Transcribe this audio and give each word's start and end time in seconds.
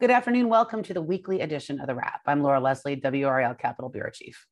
Good 0.00 0.12
afternoon. 0.12 0.48
Welcome 0.48 0.84
to 0.84 0.94
the 0.94 1.02
weekly 1.02 1.40
edition 1.40 1.80
of 1.80 1.88
The 1.88 1.94
Wrap. 1.96 2.20
I'm 2.24 2.40
Laura 2.40 2.60
Leslie, 2.60 2.94
WRAL 2.94 3.58
Capital 3.58 3.88
Bureau 3.88 4.10
Chief. 4.10 4.46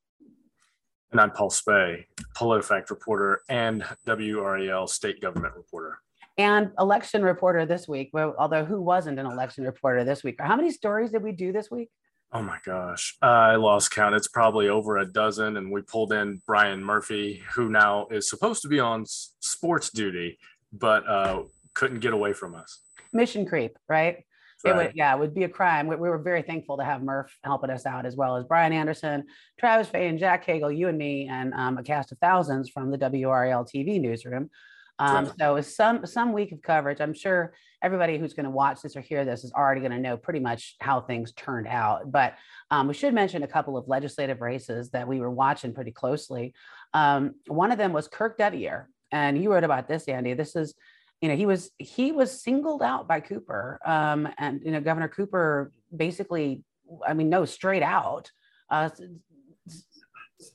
And 1.13 1.21
I'm 1.21 1.31
Paul 1.31 1.51
Specht, 1.51 2.09
PolitiFact 2.37 2.91
reporter 2.91 3.43
and 3.49 3.85
WRAL 4.09 4.89
state 4.89 5.21
government 5.21 5.55
reporter. 5.55 6.01
And 6.37 6.73
election 6.81 7.23
reporter 7.23 7.65
this 7.65 7.87
week, 7.87 8.11
well, 8.13 8.35
although 8.37 8.65
who 8.65 8.83
wasn't 8.83 9.21
an 9.21 9.27
election 9.27 9.63
reporter 9.63 10.03
this 10.03 10.25
week? 10.25 10.35
How 10.41 10.57
many 10.57 10.73
stories 10.73 11.13
did 11.13 11.23
we 11.23 11.31
do 11.31 11.53
this 11.53 11.71
week? 11.71 11.91
Oh 12.33 12.43
my 12.43 12.59
gosh, 12.65 13.17
I 13.23 13.55
lost 13.55 13.93
count. 13.93 14.17
It's 14.17 14.27
probably 14.27 14.69
over 14.69 14.97
a 14.97 15.07
dozen. 15.07 15.59
And 15.59 15.71
we 15.71 15.81
pulled 15.83 16.13
in 16.13 16.43
Brian 16.45 16.83
Murphy, 16.83 17.45
who 17.55 17.69
now 17.69 18.09
is 18.11 18.29
supposed 18.29 18.63
to 18.63 18.69
be 18.69 18.81
on 18.81 19.05
sports 19.07 19.91
duty, 19.91 20.41
but 20.73 21.09
uh, 21.09 21.45
couldn't 21.73 22.01
get 22.01 22.13
away 22.13 22.33
from 22.33 22.57
us. 22.57 22.81
Mission 23.13 23.47
creep, 23.47 23.79
right? 23.89 24.25
Right. 24.65 24.71
It 24.71 24.77
would, 24.77 24.93
yeah, 24.95 25.15
it 25.15 25.19
would 25.19 25.35
be 25.35 25.45
a 25.45 25.49
crime. 25.49 25.87
We, 25.87 25.97
we, 25.97 26.09
were 26.09 26.19
very 26.19 26.43
thankful 26.43 26.79
to 26.79 26.85
have 26.85 27.03
Murph 27.03 27.37
helping 27.45 27.71
us 27.71 27.85
out, 27.85 28.07
as 28.07 28.17
well 28.17 28.37
as 28.37 28.45
Brian 28.45 28.73
Anderson, 28.73 29.25
Travis 29.59 29.89
Fain, 29.89 30.11
and 30.11 30.19
Jack 30.19 30.45
Hagel, 30.45 30.73
you 30.73 30.89
and 30.89 30.97
me, 30.97 31.29
and 31.31 31.53
um, 31.55 31.77
a 31.79 31.83
cast 31.83 32.13
of 32.13 32.19
thousands 32.19 32.71
from 32.71 32.91
the 32.91 32.99
WRAL 32.99 33.67
TV 33.67 34.01
newsroom. 34.01 34.51
Um, 34.99 35.31
so 35.39 35.61
some 35.61 36.07
some 36.07 36.33
week 36.33 36.53
of 36.53 36.63
coverage. 36.63 37.01
I'm 37.01 37.13
sure 37.13 37.53
everybody 37.83 38.19
who's 38.19 38.33
going 38.33 38.45
to 38.45 38.51
watch 38.51 38.81
this 38.81 38.97
or 38.97 39.03
hear 39.03 39.25
this 39.25 39.45
is 39.45 39.53
already 39.53 39.81
going 39.81 39.93
to 39.93 39.99
know 39.99 40.17
pretty 40.17 40.41
much 40.41 40.77
how 40.81 41.03
things 41.03 41.33
turned 41.33 41.67
out. 41.69 42.11
But 42.11 42.35
um, 42.71 42.89
we 42.89 42.95
should 42.95 43.13
mention 43.13 43.43
a 43.43 43.49
couple 43.49 43.77
of 43.77 43.89
legislative 43.89 44.41
races 44.41 44.91
that 44.91 45.07
we 45.07 45.21
were 45.21 45.31
watching 45.31 45.75
pretty 45.75 45.93
closely. 45.93 46.55
Um, 46.95 47.35
one 47.47 47.73
of 47.73 47.79
them 47.79 47.93
was 47.93 48.09
Kirk 48.09 48.39
Deviere, 48.39 48.89
and 49.13 49.41
you 49.41 49.53
wrote 49.53 49.65
about 49.65 49.87
this, 49.87 50.09
Andy. 50.09 50.33
This 50.33 50.57
is 50.57 50.75
you 51.21 51.29
know 51.29 51.37
he 51.37 51.47
was 51.47 51.71
he 51.79 52.13
was 52.13 52.43
singled 52.43 52.83
out 52.83 53.09
by 53.09 53.21
cooper 53.21 53.79
um, 53.85 54.29
and 54.39 54.61
you 54.65 54.71
know 54.71 54.81
governor 54.81 55.09
cooper 55.09 55.73
basically 55.95 56.63
i 57.07 57.15
mean 57.15 57.29
no 57.29 57.45
straight 57.45 57.83
out 57.83 58.31
uh, 58.71 58.91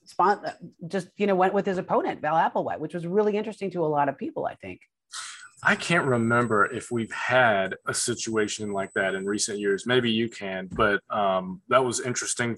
spon- 0.06 0.44
just 0.88 1.10
you 1.18 1.28
know 1.28 1.36
went 1.36 1.54
with 1.54 1.66
his 1.66 1.78
opponent 1.78 2.22
val 2.22 2.36
applewhite 2.36 2.80
which 2.80 2.94
was 2.94 3.08
really 3.08 3.36
interesting 3.38 3.72
to 3.72 3.84
a 3.84 3.88
lot 3.88 4.10
of 4.10 4.18
people 4.18 4.46
i 4.46 4.56
think. 4.56 4.82
I 5.64 5.76
can't 5.76 6.08
remember 6.08 6.66
if 6.74 6.90
we've 6.90 7.12
had 7.12 7.76
a 7.86 7.94
situation 7.94 8.74
like 8.74 8.92
that 8.94 9.14
in 9.14 9.28
recent 9.28 9.60
years. 9.60 9.86
Maybe 9.86 10.10
you 10.10 10.28
can 10.28 10.68
but 10.72 11.02
um, 11.12 11.62
that 11.70 11.86
was 11.86 12.00
interesting 12.00 12.58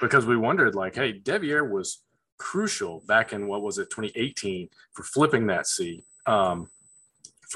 because 0.00 0.26
we 0.26 0.36
wondered 0.36 0.76
like 0.76 0.94
hey 0.94 1.18
deviere 1.18 1.68
was 1.68 2.04
crucial 2.38 3.02
back 3.08 3.32
in 3.32 3.48
what 3.48 3.62
was 3.62 3.78
it 3.78 3.90
2018 3.90 4.68
for 4.92 5.02
flipping 5.02 5.46
that 5.48 5.66
seat. 5.66 6.04
Um, 6.26 6.68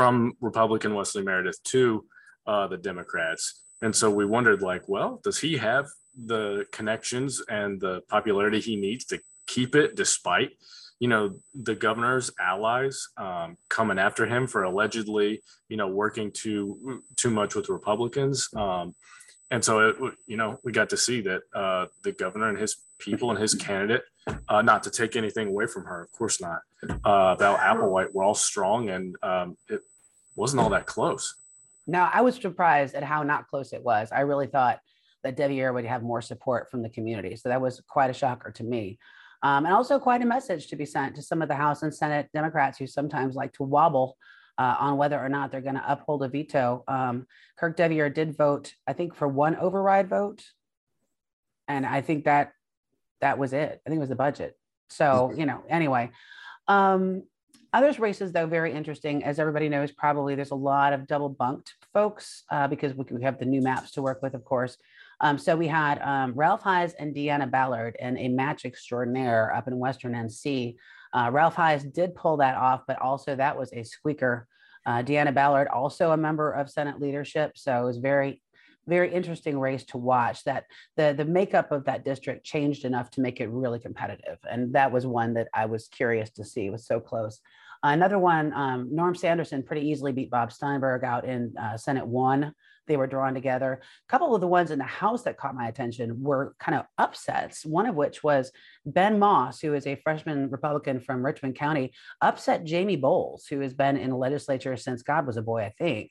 from 0.00 0.32
Republican 0.40 0.94
Wesley 0.94 1.22
Meredith 1.22 1.62
to 1.62 2.06
uh, 2.46 2.66
the 2.66 2.78
Democrats. 2.78 3.64
And 3.82 3.94
so 3.94 4.10
we 4.10 4.24
wondered, 4.24 4.62
like, 4.62 4.88
well, 4.88 5.20
does 5.22 5.38
he 5.38 5.58
have 5.58 5.88
the 6.16 6.64
connections 6.72 7.42
and 7.50 7.78
the 7.78 8.00
popularity 8.08 8.60
he 8.60 8.76
needs 8.76 9.04
to 9.12 9.20
keep 9.46 9.74
it 9.74 9.96
despite, 9.96 10.52
you 11.00 11.08
know, 11.08 11.36
the 11.52 11.74
governor's 11.74 12.30
allies 12.40 13.08
um, 13.18 13.58
coming 13.68 13.98
after 13.98 14.24
him 14.24 14.46
for 14.46 14.62
allegedly, 14.62 15.42
you 15.68 15.76
know, 15.76 15.88
working 15.88 16.32
too 16.32 17.02
too 17.16 17.30
much 17.30 17.54
with 17.54 17.68
Republicans. 17.68 18.48
Um, 18.56 18.94
and 19.50 19.64
so, 19.64 19.88
it, 19.88 19.96
you 20.26 20.36
know, 20.36 20.58
we 20.62 20.72
got 20.72 20.90
to 20.90 20.96
see 20.96 21.20
that 21.22 21.42
uh, 21.54 21.86
the 22.04 22.12
governor 22.12 22.48
and 22.48 22.58
his 22.58 22.76
people 22.98 23.30
and 23.30 23.38
his 23.38 23.54
candidate, 23.54 24.02
uh, 24.48 24.62
not 24.62 24.82
to 24.84 24.90
take 24.90 25.16
anything 25.16 25.48
away 25.48 25.66
from 25.66 25.84
her, 25.84 26.02
of 26.02 26.12
course 26.12 26.40
not, 26.40 26.60
uh, 27.04 27.34
Val 27.34 27.56
Applewhite 27.56 28.12
were 28.12 28.22
all 28.22 28.34
strong 28.34 28.90
and 28.90 29.16
um, 29.22 29.56
it 29.68 29.80
wasn't 30.36 30.60
all 30.60 30.70
that 30.70 30.86
close. 30.86 31.34
No, 31.86 32.08
I 32.12 32.20
was 32.20 32.36
surprised 32.36 32.94
at 32.94 33.02
how 33.02 33.22
not 33.24 33.48
close 33.48 33.72
it 33.72 33.82
was. 33.82 34.12
I 34.12 34.20
really 34.20 34.46
thought 34.46 34.78
that 35.24 35.36
Deviere 35.36 35.72
would 35.72 35.84
have 35.84 36.02
more 36.02 36.22
support 36.22 36.70
from 36.70 36.82
the 36.82 36.88
community. 36.88 37.34
So 37.36 37.48
that 37.48 37.60
was 37.60 37.82
quite 37.88 38.10
a 38.10 38.14
shocker 38.14 38.52
to 38.52 38.64
me. 38.64 38.98
Um, 39.42 39.64
and 39.64 39.74
also 39.74 39.98
quite 39.98 40.22
a 40.22 40.26
message 40.26 40.68
to 40.68 40.76
be 40.76 40.84
sent 40.84 41.16
to 41.16 41.22
some 41.22 41.42
of 41.42 41.48
the 41.48 41.54
House 41.54 41.82
and 41.82 41.94
Senate 41.94 42.28
Democrats 42.32 42.78
who 42.78 42.86
sometimes 42.86 43.34
like 43.34 43.52
to 43.54 43.64
wobble 43.64 44.16
uh, 44.60 44.76
on 44.78 44.98
whether 44.98 45.18
or 45.18 45.30
not 45.30 45.50
they're 45.50 45.62
going 45.62 45.76
to 45.76 45.90
uphold 45.92 46.22
a 46.22 46.28
veto. 46.28 46.84
Um, 46.86 47.26
Kirk 47.58 47.78
Deviere 47.78 48.12
did 48.12 48.36
vote, 48.36 48.74
I 48.86 48.92
think, 48.92 49.14
for 49.14 49.26
one 49.26 49.56
override 49.56 50.10
vote, 50.10 50.44
and 51.66 51.86
I 51.86 52.02
think 52.02 52.24
that 52.24 52.52
that 53.22 53.38
was 53.38 53.54
it. 53.54 53.80
I 53.86 53.88
think 53.88 53.96
it 53.96 54.00
was 54.00 54.10
the 54.10 54.16
budget. 54.16 54.58
So 54.90 55.32
you 55.34 55.46
know, 55.46 55.62
anyway, 55.66 56.10
um, 56.68 57.22
others 57.72 57.98
races 57.98 58.32
though 58.32 58.46
very 58.46 58.74
interesting. 58.74 59.24
As 59.24 59.38
everybody 59.38 59.70
knows, 59.70 59.92
probably 59.92 60.34
there's 60.34 60.50
a 60.50 60.56
lot 60.56 60.92
of 60.92 61.06
double 61.06 61.30
bunked 61.30 61.72
folks 61.94 62.42
uh, 62.50 62.68
because 62.68 62.92
we, 62.92 63.06
we 63.10 63.22
have 63.22 63.38
the 63.38 63.46
new 63.46 63.62
maps 63.62 63.92
to 63.92 64.02
work 64.02 64.20
with, 64.20 64.34
of 64.34 64.44
course. 64.44 64.76
Um, 65.22 65.38
so 65.38 65.56
we 65.56 65.68
had 65.68 66.02
um, 66.02 66.34
Ralph 66.34 66.62
Hise 66.62 66.92
and 66.94 67.14
Deanna 67.14 67.50
Ballard 67.50 67.96
in 67.98 68.18
a 68.18 68.28
match 68.28 68.66
extraordinaire 68.66 69.54
up 69.54 69.68
in 69.68 69.78
Western 69.78 70.12
NC. 70.12 70.76
Uh, 71.12 71.30
Ralph 71.32 71.54
Hise 71.54 71.84
did 71.84 72.14
pull 72.14 72.38
that 72.38 72.56
off, 72.56 72.82
but 72.86 73.00
also 73.00 73.34
that 73.36 73.58
was 73.58 73.72
a 73.72 73.82
squeaker. 73.82 74.46
Uh, 74.86 75.02
Deanna 75.02 75.34
Ballard, 75.34 75.68
also 75.68 76.12
a 76.12 76.16
member 76.16 76.52
of 76.52 76.70
Senate 76.70 77.00
leadership, 77.00 77.52
so 77.56 77.82
it 77.82 77.84
was 77.84 77.98
very, 77.98 78.40
very 78.86 79.12
interesting 79.12 79.58
race 79.58 79.84
to 79.84 79.98
watch. 79.98 80.42
That 80.44 80.64
the 80.96 81.14
the 81.16 81.24
makeup 81.24 81.70
of 81.70 81.84
that 81.84 82.04
district 82.04 82.44
changed 82.44 82.86
enough 82.86 83.10
to 83.12 83.20
make 83.20 83.40
it 83.40 83.50
really 83.50 83.78
competitive, 83.78 84.38
and 84.50 84.72
that 84.72 84.90
was 84.90 85.06
one 85.06 85.34
that 85.34 85.48
I 85.52 85.66
was 85.66 85.88
curious 85.88 86.30
to 86.30 86.44
see. 86.44 86.66
It 86.66 86.72
was 86.72 86.86
so 86.86 86.98
close. 86.98 87.40
Another 87.82 88.18
one, 88.18 88.52
um, 88.54 88.88
Norm 88.94 89.14
Sanderson 89.14 89.62
pretty 89.62 89.88
easily 89.88 90.12
beat 90.12 90.30
Bob 90.30 90.52
Steinberg 90.52 91.02
out 91.04 91.24
in 91.26 91.54
uh, 91.58 91.76
Senate 91.76 92.06
one 92.06 92.54
they 92.86 92.96
were 92.96 93.06
drawn 93.06 93.34
together. 93.34 93.80
A 93.82 94.10
couple 94.10 94.34
of 94.34 94.40
the 94.40 94.46
ones 94.46 94.70
in 94.70 94.78
the 94.78 94.84
House 94.84 95.22
that 95.22 95.36
caught 95.36 95.54
my 95.54 95.68
attention 95.68 96.22
were 96.22 96.54
kind 96.58 96.78
of 96.78 96.86
upsets, 96.98 97.64
one 97.64 97.86
of 97.86 97.94
which 97.94 98.22
was 98.22 98.50
Ben 98.84 99.18
Moss, 99.18 99.60
who 99.60 99.74
is 99.74 99.86
a 99.86 100.00
freshman 100.02 100.50
Republican 100.50 101.00
from 101.00 101.24
Richmond 101.24 101.56
County, 101.56 101.92
upset 102.20 102.64
Jamie 102.64 102.96
Boles, 102.96 103.46
who 103.46 103.60
has 103.60 103.74
been 103.74 103.96
in 103.96 104.10
the 104.10 104.16
legislature 104.16 104.76
since 104.76 105.02
God 105.02 105.26
was 105.26 105.36
a 105.36 105.42
boy, 105.42 105.62
I 105.62 105.74
think. 105.78 106.10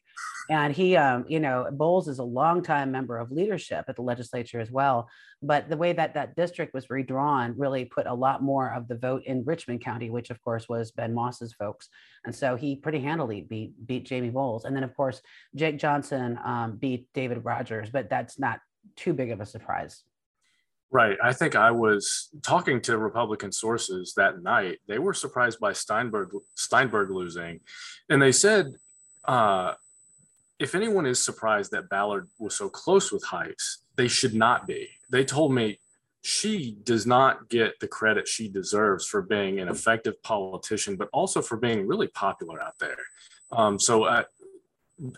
And 0.50 0.74
he, 0.74 0.97
um, 0.97 1.25
you 1.28 1.40
know, 1.40 1.68
Boles 1.72 2.07
is 2.07 2.18
a 2.18 2.24
longtime 2.24 2.91
member 2.91 3.18
of 3.19 3.31
leadership 3.31 3.85
at 3.88 3.96
the 3.96 4.02
legislature 4.02 4.59
as 4.59 4.72
well. 4.72 5.07
But 5.44 5.69
the 5.69 5.78
way 5.78 5.94
that 5.94 6.16
that 6.16 6.35
district 6.35 6.74
was 6.74 6.90
redrawn 6.90 7.53
really 7.56 7.85
put 7.85 8.07
a 8.07 8.13
lot 8.13 8.41
more 8.41 8.74
of 8.74 8.88
the 8.88 8.97
vote 8.97 9.24
in 9.25 9.46
Richmond 9.46 9.81
County, 9.81 10.09
which 10.09 10.31
of 10.31 10.41
course 10.41 10.68
was 10.68 10.91
Ben 10.91 11.13
Moss's 11.13 11.53
folks. 11.53 11.90
And 12.25 12.34
so 12.34 12.56
he 12.56 12.75
pretty 12.75 13.00
handily 13.00 13.41
beat 13.41 13.74
beat 13.85 14.06
Jamie 14.06 14.31
Boles. 14.31 14.66
And 14.66 14.75
then 14.75 14.84
of 14.84 14.96
course 14.96 15.22
Jake 15.56 15.78
Johnson 15.78 16.40
um, 16.44 16.78
beat 16.78 17.07
David 17.13 17.46
Rogers, 17.46 17.91
but 17.91 18.09
that's 18.09 18.40
not 18.40 18.59
too 18.96 19.13
big 19.13 19.30
of 19.30 19.41
a 19.41 19.46
surprise. 19.46 20.03
Right. 20.91 21.18
I 21.24 21.34
think 21.34 21.56
I 21.56 21.69
was 21.69 22.30
talking 22.41 22.81
to 22.81 22.97
Republican 22.97 23.51
sources 23.51 24.13
that 24.18 24.41
night. 24.41 24.80
They 24.88 24.97
were 24.97 25.13
surprised 25.13 25.59
by 25.59 25.74
Steinberg 25.74 26.31
Steinberg 26.56 27.12
losing, 27.12 27.59
and 28.09 28.19
they 28.19 28.31
said, 28.31 28.66
uh, 29.25 29.74
if 30.59 30.75
anyone 30.75 31.05
is 31.05 31.23
surprised 31.23 31.71
that 31.71 31.89
Ballard 31.89 32.27
was 32.37 32.55
so 32.55 32.69
close 32.69 33.11
with 33.11 33.23
Hise, 33.23 33.79
they 33.95 34.07
should 34.07 34.33
not 34.33 34.67
be. 34.67 34.89
They 35.09 35.23
told 35.23 35.53
me 35.53 35.79
she 36.21 36.77
does 36.83 37.07
not 37.07 37.49
get 37.49 37.79
the 37.79 37.87
credit 37.87 38.27
she 38.27 38.49
deserves 38.49 39.07
for 39.07 39.21
being 39.21 39.59
an 39.59 39.69
effective 39.69 40.21
politician, 40.21 40.97
but 40.97 41.07
also 41.13 41.41
for 41.41 41.55
being 41.57 41.87
really 41.87 42.07
popular 42.07 42.61
out 42.61 42.77
there. 42.79 42.97
Um, 43.51 43.79
so 43.79 44.03
I, 44.03 44.25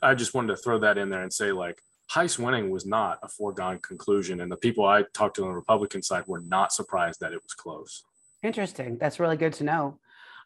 I 0.04 0.14
just 0.14 0.36
wanted 0.36 0.56
to 0.56 0.62
throw 0.62 0.78
that 0.80 1.00
in 1.00 1.10
there 1.10 1.24
and 1.24 1.34
say, 1.34 1.52
like, 1.52 1.82
Hise 2.12 2.38
winning 2.38 2.70
was 2.70 2.86
not 2.86 3.20
a 3.24 3.28
foregone 3.28 3.80
conclusion. 3.80 4.42
And 4.42 4.52
the 4.52 4.58
people 4.58 4.86
I 4.86 5.06
talked 5.14 5.38
to 5.38 5.44
on 5.44 5.50
the 5.50 5.56
Republican 5.56 6.04
side 6.04 6.26
were 6.28 6.42
not 6.42 6.72
surprised 6.72 7.22
that 7.22 7.34
it 7.34 7.42
was 7.42 7.54
close. 7.54 8.04
Interesting. 8.44 8.98
That's 8.98 9.20
really 9.20 9.38
good 9.38 9.54
to 9.54 9.64
know. 9.64 10.00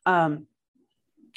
Um, 0.06 0.48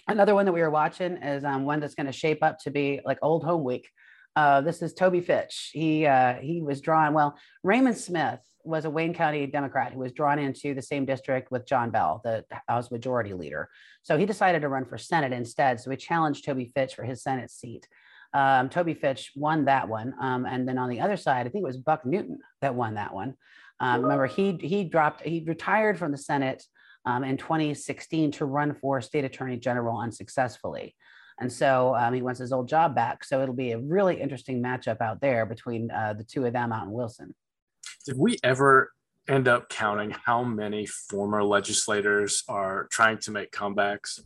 another 0.09 0.35
one 0.35 0.47
that 0.47 0.53
we 0.53 0.61
were 0.61 0.71
watching 0.71 1.17
is 1.19 1.45
um, 1.45 1.65
one 1.65 1.81
that's 1.81 1.95
going 1.95 2.07
to 2.07 2.13
shape 2.13 2.43
up 2.43 2.59
to 2.61 2.71
be 2.71 3.01
like 3.05 3.19
old 3.23 3.45
home 3.45 3.63
week. 3.63 3.89
Uh, 4.35 4.61
this 4.61 4.83
is 4.83 4.95
Toby 4.95 5.21
Fitch. 5.21 5.71
He 5.73 6.07
uh, 6.07 6.35
he 6.35 6.63
was 6.63 6.81
drawn. 6.81 7.13
Well, 7.13 7.37
Raymond 7.63 7.97
Smith 7.97 8.41
was 8.65 8.85
a 8.85 8.91
Wayne 8.91 9.15
County 9.15 9.47
Democrat 9.47 9.93
who 9.93 10.01
was 10.01 10.13
drawn 10.13 10.39
into 10.39 10.75
the 10.75 10.83
same 10.83 11.05
district 11.05 11.51
with 11.51 11.67
John 11.67 11.91
Bell, 11.91 12.21
the 12.23 12.45
House 12.69 12.91
Majority 12.91 13.33
Leader. 13.35 13.69
So 14.03 14.17
he 14.17 14.27
decided 14.27 14.63
to 14.63 14.69
run 14.69 14.85
for 14.85 14.99
Senate 14.99 15.33
instead. 15.33 15.81
So 15.81 15.91
he 15.91 15.97
challenged 15.97 16.45
Toby 16.45 16.71
Fitch 16.75 16.95
for 16.95 17.05
his 17.05 17.23
Senate 17.23 17.51
seat. 17.51 17.89
Um, 18.35 18.69
Toby 18.69 18.95
Fitch 18.95 19.33
won 19.35 19.65
that 19.65 19.89
one, 19.89 20.15
um, 20.21 20.45
and 20.45 20.69
then 20.69 20.79
on 20.79 20.91
the 20.91 21.01
other 21.01 21.17
side, 21.17 21.47
I 21.47 21.51
think 21.51 21.63
it 21.63 21.67
was 21.67 21.79
Buck 21.79 22.05
Newton 22.05 22.39
that 22.61 22.75
won 22.75 22.95
that 22.95 23.15
one. 23.15 23.35
Um, 23.81 24.03
remember, 24.03 24.27
he 24.27 24.59
he 24.61 24.85
dropped, 24.85 25.23
he 25.23 25.45
retired 25.47 25.99
from 25.99 26.13
the 26.13 26.19
Senate 26.19 26.63
um, 27.09 27.25
in 27.25 27.39
2016 27.39 28.33
to 28.33 28.45
run 28.45 28.75
for 28.75 29.01
state 29.01 29.25
attorney 29.25 29.57
general 29.57 29.99
unsuccessfully. 29.99 30.95
And 31.41 31.51
so 31.51 31.95
um, 31.97 32.13
he 32.13 32.21
wants 32.21 32.39
his 32.39 32.53
old 32.53 32.69
job 32.69 32.95
back. 32.95 33.25
So 33.25 33.41
it'll 33.41 33.55
be 33.55 33.73
a 33.73 33.79
really 33.79 34.21
interesting 34.21 34.63
matchup 34.63 35.01
out 35.01 35.21
there 35.21 35.47
between 35.47 35.91
uh, 35.91 36.15
the 36.19 36.25
two 36.25 36.45
of 36.45 36.53
them 36.53 36.71
out 36.71 36.87
in 36.87 36.93
Wilson. 36.93 37.35
Did 38.05 38.19
we 38.19 38.37
ever 38.45 38.93
end 39.27 39.49
up 39.49 39.71
counting 39.71 40.11
how 40.11 40.43
many 40.45 40.85
former 40.85 41.43
legislators 41.43 42.45
are 42.47 42.89
trying 42.91 43.19
to 43.19 43.31
make 43.31 43.53
comebacks? 43.53 44.21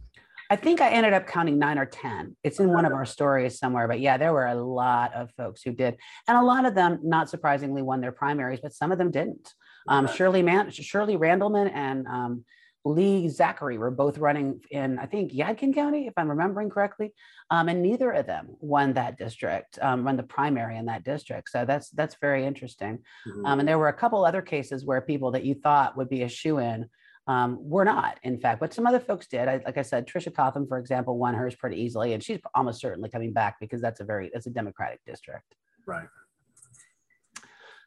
I 0.50 0.56
think 0.56 0.80
I 0.80 0.90
ended 0.90 1.12
up 1.12 1.26
counting 1.26 1.58
nine 1.58 1.78
or 1.78 1.86
10. 1.86 2.36
It's 2.42 2.58
in 2.58 2.68
one 2.68 2.84
of 2.84 2.92
our 2.92 3.06
stories 3.06 3.58
somewhere, 3.58 3.86
but 3.86 4.00
yeah, 4.00 4.16
there 4.16 4.32
were 4.32 4.46
a 4.46 4.54
lot 4.54 5.14
of 5.14 5.30
folks 5.36 5.62
who 5.62 5.72
did. 5.72 5.96
And 6.26 6.36
a 6.36 6.42
lot 6.42 6.66
of 6.66 6.74
them, 6.74 6.98
not 7.02 7.30
surprisingly, 7.30 7.82
won 7.82 8.00
their 8.00 8.12
primaries, 8.12 8.60
but 8.60 8.74
some 8.74 8.90
of 8.90 8.98
them 8.98 9.10
didn't. 9.10 9.54
Um, 9.88 10.06
Shirley, 10.06 10.42
Man- 10.42 10.70
Shirley 10.70 11.16
Randleman 11.16 11.70
and 11.72 12.06
um, 12.06 12.44
Lee 12.84 13.28
Zachary 13.28 13.78
were 13.78 13.90
both 13.90 14.18
running 14.18 14.60
in, 14.70 14.98
I 14.98 15.06
think, 15.06 15.32
Yadkin 15.32 15.74
County, 15.74 16.06
if 16.06 16.14
I'm 16.16 16.28
remembering 16.28 16.68
correctly. 16.68 17.14
Um, 17.50 17.68
and 17.68 17.80
neither 17.82 18.10
of 18.10 18.26
them 18.26 18.56
won 18.60 18.94
that 18.94 19.16
district, 19.18 19.78
um, 19.80 20.04
run 20.04 20.16
the 20.16 20.22
primary 20.24 20.76
in 20.76 20.86
that 20.86 21.04
district. 21.04 21.50
So 21.50 21.64
that's 21.64 21.90
that's 21.90 22.16
very 22.20 22.44
interesting. 22.44 22.98
Mhm. 23.26 23.46
Um, 23.46 23.60
and 23.60 23.68
there 23.68 23.78
were 23.78 23.88
a 23.88 23.92
couple 23.92 24.24
other 24.24 24.42
cases 24.42 24.84
where 24.84 25.00
people 25.00 25.30
that 25.32 25.44
you 25.44 25.54
thought 25.54 25.96
would 25.96 26.08
be 26.08 26.22
a 26.22 26.28
shoe 26.28 26.58
in 26.58 26.88
um, 27.28 27.58
were 27.60 27.84
not, 27.84 28.18
in 28.24 28.36
fact, 28.36 28.58
but 28.58 28.74
some 28.74 28.84
other 28.86 28.98
folks 28.98 29.28
did. 29.28 29.46
I, 29.46 29.60
like 29.64 29.78
I 29.78 29.82
said, 29.82 30.08
Tricia 30.08 30.34
Cotham, 30.34 30.66
for 30.66 30.78
example, 30.78 31.18
won 31.18 31.34
hers 31.34 31.54
pretty 31.54 31.80
easily, 31.80 32.14
and 32.14 32.22
she's 32.22 32.40
almost 32.52 32.80
certainly 32.80 33.08
coming 33.10 33.32
back 33.32 33.60
because 33.60 33.80
that's 33.80 34.00
a 34.00 34.04
very 34.04 34.28
that's 34.32 34.46
a 34.46 34.50
Democratic 34.50 35.00
district. 35.06 35.54
right. 35.86 36.08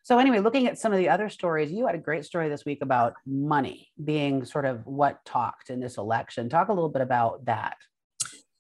So 0.06 0.20
anyway, 0.20 0.38
looking 0.38 0.68
at 0.68 0.78
some 0.78 0.94
of 0.94 1.00
the 1.00 1.10
other 1.10 1.30
stories, 1.30 1.72
you 1.72 1.88
had 1.88 1.96
a 1.96 1.98
great 1.98 2.26
story 2.26 2.48
this 2.48 2.64
week 2.64 2.84
about 2.84 3.16
money 3.26 3.90
being 4.04 4.46
sort 4.46 4.66
of 4.66 4.86
what 4.86 5.26
talked 5.26 5.72
in 5.72 5.80
this 5.80 5.98
election. 5.98 6.48
Talk 6.48 6.68
a 6.68 6.74
little 6.74 6.90
bit 6.92 7.02
about 7.02 7.44
that. 7.46 7.78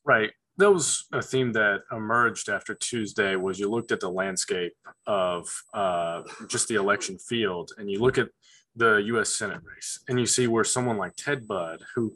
Right. 0.03 0.31
That 0.57 0.71
was 0.71 1.05
a 1.11 1.21
theme 1.21 1.53
that 1.53 1.81
emerged 1.91 2.49
after 2.49 2.73
Tuesday 2.73 3.35
was 3.35 3.59
you 3.59 3.69
looked 3.69 3.91
at 3.91 3.99
the 3.99 4.09
landscape 4.09 4.73
of 5.05 5.47
uh, 5.71 6.23
just 6.47 6.67
the 6.67 6.75
election 6.75 7.19
field 7.19 7.73
and 7.77 7.91
you 7.91 7.99
look 7.99 8.17
at 8.17 8.29
the 8.75 8.95
US 8.95 9.37
Senate 9.37 9.61
race 9.63 9.99
and 10.07 10.19
you 10.19 10.25
see 10.25 10.47
where 10.47 10.63
someone 10.63 10.97
like 10.97 11.15
Ted 11.15 11.47
Budd, 11.47 11.83
who, 11.93 12.15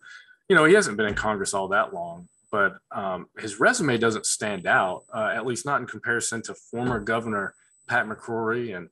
you 0.49 0.55
know, 0.55 0.65
he 0.65 0.73
hasn't 0.73 0.97
been 0.97 1.05
in 1.05 1.13
Congress 1.13 1.53
all 1.53 1.67
that 1.67 1.93
long, 1.93 2.27
but 2.51 2.77
um, 2.91 3.27
his 3.37 3.59
resume 3.59 3.99
doesn't 3.99 4.25
stand 4.25 4.65
out, 4.65 5.03
uh, 5.13 5.31
at 5.35 5.45
least 5.45 5.67
not 5.67 5.81
in 5.81 5.85
comparison 5.85 6.41
to 6.41 6.55
former 6.55 6.99
Governor 6.99 7.53
Pat 7.89 8.07
McCrory 8.07 8.77
and 8.77 8.87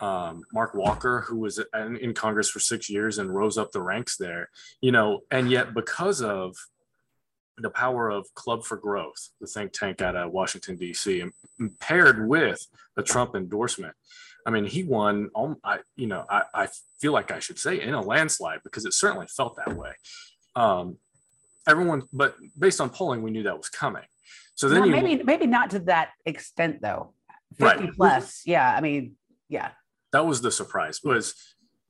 um, 0.00 0.42
Mark 0.52 0.74
Walker, 0.74 1.20
who 1.28 1.36
was 1.36 1.62
in, 1.74 1.96
in 1.96 2.14
Congress 2.14 2.48
for 2.48 2.60
six 2.60 2.88
years 2.88 3.18
and 3.18 3.34
rose 3.34 3.58
up 3.58 3.70
the 3.72 3.82
ranks 3.82 4.16
there, 4.16 4.48
you 4.80 4.92
know, 4.92 5.20
and 5.30 5.50
yet 5.50 5.74
because 5.74 6.22
of 6.22 6.56
the 7.58 7.70
power 7.70 8.08
of 8.08 8.32
Club 8.34 8.64
for 8.64 8.76
Growth, 8.76 9.30
the 9.40 9.46
think 9.46 9.72
tank 9.72 10.00
out 10.00 10.16
of 10.16 10.32
Washington, 10.32 10.76
D.C., 10.76 11.20
and 11.20 11.78
paired 11.78 12.26
with 12.26 12.66
a 12.96 13.02
Trump 13.02 13.36
endorsement. 13.36 13.94
I 14.46 14.50
mean, 14.50 14.64
he 14.64 14.84
won, 14.84 15.28
um, 15.36 15.58
I, 15.62 15.80
you 15.96 16.06
know, 16.06 16.24
I, 16.30 16.42
I 16.54 16.68
feel 16.98 17.12
like 17.12 17.30
I 17.30 17.40
should 17.40 17.58
say 17.58 17.80
in 17.80 17.92
a 17.92 18.00
landslide 18.00 18.60
because 18.64 18.86
it 18.86 18.94
certainly 18.94 19.26
felt 19.26 19.56
that 19.56 19.76
way. 19.76 19.92
Um, 20.56 20.96
everyone, 21.68 22.04
but 22.12 22.36
based 22.58 22.80
on 22.80 22.88
polling, 22.88 23.22
we 23.22 23.30
knew 23.30 23.42
that 23.42 23.56
was 23.56 23.68
coming. 23.68 24.04
So 24.54 24.68
then 24.68 24.80
Well, 24.80 24.88
you, 24.88 24.94
maybe 24.94 25.22
maybe 25.22 25.46
not 25.46 25.70
to 25.70 25.78
that 25.80 26.10
extent 26.26 26.80
though. 26.82 27.12
Right. 27.58 27.78
50 27.78 27.92
plus. 27.96 28.42
Yeah. 28.46 28.74
I 28.74 28.80
mean, 28.80 29.16
yeah. 29.48 29.70
That 30.12 30.26
was 30.26 30.40
the 30.40 30.50
surprise 30.50 31.00
was 31.02 31.34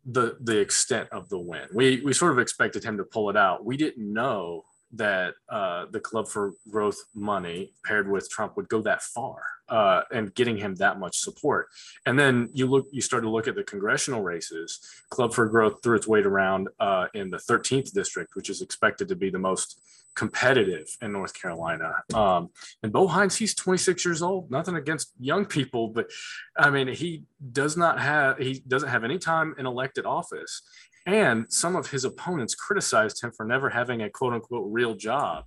the 0.04 0.36
the 0.40 0.58
extent 0.58 1.08
of 1.12 1.28
the 1.28 1.38
win. 1.38 1.68
We 1.72 2.00
we 2.02 2.12
sort 2.12 2.32
of 2.32 2.38
expected 2.38 2.84
him 2.84 2.96
to 2.98 3.04
pull 3.04 3.30
it 3.30 3.36
out. 3.36 3.64
We 3.64 3.76
didn't 3.76 4.12
know 4.12 4.64
that 4.92 5.34
uh, 5.48 5.86
the 5.90 6.00
Club 6.00 6.28
for 6.28 6.52
Growth 6.68 6.98
money 7.14 7.72
paired 7.84 8.10
with 8.10 8.28
Trump 8.28 8.56
would 8.56 8.68
go 8.68 8.82
that 8.82 9.02
far 9.02 9.42
uh, 9.68 10.02
and 10.12 10.34
getting 10.34 10.56
him 10.56 10.74
that 10.76 10.98
much 10.98 11.18
support. 11.18 11.68
And 12.06 12.18
then 12.18 12.48
you 12.52 12.66
look, 12.66 12.86
you 12.90 13.00
start 13.00 13.22
to 13.22 13.30
look 13.30 13.46
at 13.46 13.54
the 13.54 13.62
congressional 13.62 14.22
races. 14.22 14.80
Club 15.10 15.32
for 15.32 15.46
Growth 15.46 15.80
threw 15.82 15.96
its 15.96 16.08
weight 16.08 16.26
around 16.26 16.68
uh, 16.80 17.06
in 17.14 17.30
the 17.30 17.36
13th 17.36 17.92
district, 17.92 18.34
which 18.34 18.50
is 18.50 18.62
expected 18.62 19.08
to 19.08 19.16
be 19.16 19.30
the 19.30 19.38
most 19.38 19.80
competitive 20.16 20.86
in 21.00 21.12
North 21.12 21.34
Carolina. 21.40 21.92
Um, 22.14 22.50
and 22.82 22.92
Bo 22.92 23.06
Hines, 23.06 23.36
he's 23.36 23.54
26 23.54 24.04
years 24.04 24.22
old. 24.22 24.50
Nothing 24.50 24.76
against 24.76 25.12
young 25.18 25.44
people, 25.46 25.88
but 25.88 26.10
I 26.56 26.70
mean, 26.70 26.88
he 26.88 27.24
does 27.52 27.76
not 27.76 28.00
have 28.00 28.38
he 28.38 28.62
doesn't 28.66 28.88
have 28.88 29.04
any 29.04 29.18
time 29.18 29.54
in 29.58 29.66
elected 29.66 30.06
office. 30.06 30.62
And 31.06 31.46
some 31.50 31.76
of 31.76 31.90
his 31.90 32.04
opponents 32.04 32.54
criticized 32.54 33.22
him 33.22 33.32
for 33.32 33.46
never 33.46 33.70
having 33.70 34.02
a 34.02 34.10
quote 34.10 34.34
unquote 34.34 34.66
real 34.70 34.94
job. 34.94 35.44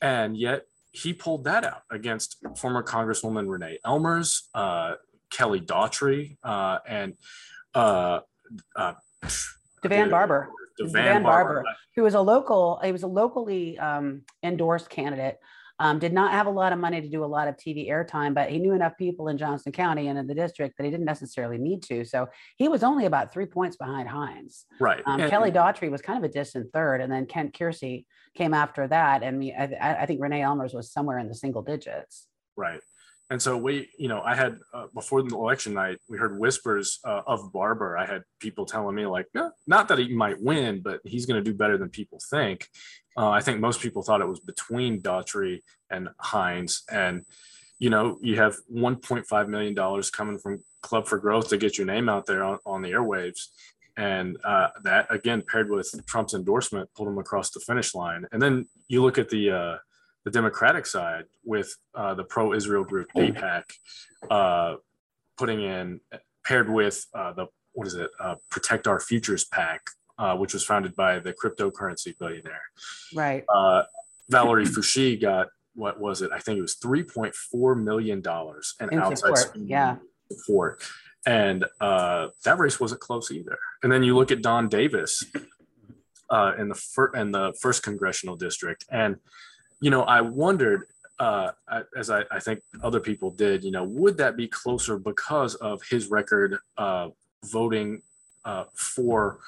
And 0.00 0.36
yet 0.36 0.62
he 0.92 1.14
pulled 1.14 1.44
that 1.44 1.64
out 1.64 1.82
against 1.90 2.36
former 2.58 2.82
Congresswoman 2.82 3.48
Renee 3.48 3.78
Ellmers, 3.84 4.42
uh, 4.54 4.94
Kelly 5.30 5.60
Daughtry, 5.60 6.36
uh, 6.44 6.78
and 6.86 7.14
uh, 7.74 8.20
uh, 8.76 8.92
Devan 9.82 10.10
Barbour. 10.10 10.50
Devan, 10.80 10.92
Devan 10.92 11.22
Barbour. 11.22 11.54
Barbour. 11.54 11.64
who 11.96 12.02
was 12.02 12.14
a 12.14 12.20
local, 12.20 12.80
he 12.84 12.92
was 12.92 13.02
a 13.02 13.06
locally 13.08 13.78
um, 13.78 14.22
endorsed 14.42 14.88
candidate. 14.90 15.38
Um, 15.78 15.98
did 15.98 16.12
not 16.12 16.30
have 16.32 16.46
a 16.46 16.50
lot 16.50 16.72
of 16.72 16.78
money 16.78 17.00
to 17.00 17.08
do 17.08 17.24
a 17.24 17.26
lot 17.26 17.48
of 17.48 17.56
TV 17.56 17.90
airtime, 17.90 18.34
but 18.34 18.50
he 18.50 18.58
knew 18.60 18.72
enough 18.72 18.92
people 18.96 19.26
in 19.28 19.36
Johnston 19.36 19.72
County 19.72 20.06
and 20.08 20.18
in 20.18 20.28
the 20.28 20.34
district 20.34 20.76
that 20.76 20.84
he 20.84 20.90
didn't 20.90 21.06
necessarily 21.06 21.58
need 21.58 21.82
to. 21.84 22.04
So 22.04 22.28
he 22.56 22.68
was 22.68 22.84
only 22.84 23.06
about 23.06 23.32
three 23.32 23.46
points 23.46 23.76
behind 23.76 24.08
Hines. 24.08 24.64
Right. 24.78 25.02
Um, 25.06 25.20
And- 25.22 25.30
Kelly 25.30 25.50
Daughtry 25.50 25.90
was 25.90 26.00
kind 26.00 26.22
of 26.22 26.28
a 26.30 26.32
distant 26.32 26.72
third, 26.72 27.00
and 27.00 27.10
then 27.10 27.26
Kent 27.26 27.54
Keirsey 27.58 28.04
came 28.36 28.54
after 28.54 28.86
that. 28.86 29.24
And 29.24 29.38
we, 29.40 29.52
I- 29.52 30.02
I 30.02 30.06
think 30.06 30.20
Renee 30.22 30.42
Ellmers 30.42 30.72
was 30.72 30.92
somewhere 30.92 31.18
in 31.18 31.26
the 31.28 31.34
single 31.34 31.62
digits. 31.62 32.28
Right. 32.56 32.80
And 33.32 33.40
so 33.40 33.56
we, 33.56 33.88
you 33.98 34.08
know, 34.08 34.20
I 34.20 34.34
had 34.34 34.58
uh, 34.74 34.88
before 34.92 35.22
the 35.22 35.34
election 35.34 35.72
night, 35.72 35.96
we 36.06 36.18
heard 36.18 36.38
whispers 36.38 37.00
uh, 37.02 37.22
of 37.26 37.50
Barbour. 37.50 37.96
I 37.96 38.04
had 38.04 38.24
people 38.40 38.66
telling 38.66 38.94
me 38.94 39.06
like, 39.06 39.24
"Yeah, 39.34 39.48
not 39.66 39.88
that 39.88 39.98
he 39.98 40.14
might 40.14 40.38
win, 40.38 40.82
but 40.82 41.00
he's 41.02 41.24
going 41.24 41.42
to 41.42 41.50
do 41.50 41.56
better 41.56 41.78
than 41.78 41.88
people 41.88 42.20
think. 42.28 42.68
Uh, 43.16 43.30
I 43.30 43.40
think 43.40 43.58
most 43.58 43.80
people 43.80 44.02
thought 44.02 44.20
it 44.20 44.28
was 44.28 44.40
between 44.40 45.00
Daughtry 45.00 45.62
and 45.88 46.10
Hines, 46.20 46.82
and 46.92 47.24
you 47.78 47.88
know, 47.88 48.18
you 48.20 48.36
have 48.36 48.54
1.5 48.70 49.48
million 49.48 49.72
dollars 49.72 50.10
coming 50.10 50.38
from 50.38 50.62
Club 50.82 51.06
for 51.06 51.16
Growth 51.16 51.48
to 51.48 51.56
get 51.56 51.78
your 51.78 51.86
name 51.86 52.10
out 52.10 52.26
there 52.26 52.44
on, 52.44 52.58
on 52.66 52.82
the 52.82 52.90
airwaves, 52.90 53.46
and 53.96 54.36
uh, 54.44 54.68
that 54.82 55.06
again 55.08 55.40
paired 55.40 55.70
with 55.70 56.04
Trump's 56.04 56.34
endorsement 56.34 56.90
pulled 56.94 57.08
him 57.08 57.16
across 57.16 57.48
the 57.48 57.60
finish 57.60 57.94
line. 57.94 58.26
And 58.30 58.42
then 58.42 58.66
you 58.88 59.02
look 59.02 59.16
at 59.16 59.30
the 59.30 59.50
uh, 59.52 59.76
the 60.24 60.30
Democratic 60.30 60.86
side 60.86 61.24
with 61.44 61.74
uh, 61.94 62.14
the 62.14 62.24
pro-Israel 62.24 62.84
group 62.84 63.08
AIPAC 63.16 63.62
uh, 64.30 64.76
putting 65.36 65.62
in 65.62 66.00
paired 66.44 66.70
with 66.70 67.06
uh, 67.14 67.32
the 67.32 67.46
what 67.72 67.86
is 67.86 67.94
it 67.94 68.10
uh, 68.20 68.34
Protect 68.50 68.86
Our 68.86 69.00
Futures 69.00 69.44
PAC, 69.44 69.80
uh, 70.18 70.36
which 70.36 70.52
was 70.52 70.64
founded 70.64 70.94
by 70.94 71.18
the 71.18 71.32
cryptocurrency 71.32 72.16
billionaire 72.18 72.60
Right. 73.14 73.44
uh, 73.52 73.84
Valerie 74.28 74.66
Foushee 74.66 75.20
got 75.20 75.48
what 75.74 75.98
was 75.98 76.20
it? 76.20 76.30
I 76.32 76.38
think 76.38 76.58
it 76.58 76.60
was 76.60 76.76
3.4 76.76 77.82
million 77.82 78.20
dollars 78.20 78.74
in 78.80 78.90
In 78.92 78.98
outside 79.00 79.38
support, 79.38 79.56
yeah. 79.56 79.96
support. 80.30 80.82
And 81.24 81.64
uh, 81.80 82.28
that 82.44 82.58
race 82.58 82.78
wasn't 82.78 83.00
close 83.00 83.30
either. 83.30 83.58
And 83.82 83.90
then 83.90 84.02
you 84.02 84.14
look 84.14 84.30
at 84.30 84.42
Don 84.42 84.68
Davis 84.68 85.24
uh, 86.28 86.52
in 86.58 86.68
the 86.68 86.74
fir- 86.74 87.14
in 87.14 87.30
the 87.32 87.54
first 87.60 87.82
congressional 87.82 88.36
district, 88.36 88.84
and 88.90 89.16
you 89.82 89.90
know 89.90 90.02
I 90.04 90.20
wondered, 90.22 90.86
uh, 91.18 91.50
as 91.96 92.08
I, 92.08 92.24
I 92.30 92.40
think 92.40 92.60
other 92.82 93.00
people 93.00 93.30
did, 93.30 93.64
you 93.64 93.72
know, 93.72 93.84
would 93.84 94.16
that 94.18 94.36
be 94.36 94.48
closer 94.48 94.96
because 94.98 95.54
of 95.56 95.82
his 95.90 96.08
record 96.08 96.58
uh, 96.78 97.08
voting 97.44 98.02
uh, 98.44 98.64
for 98.74 99.40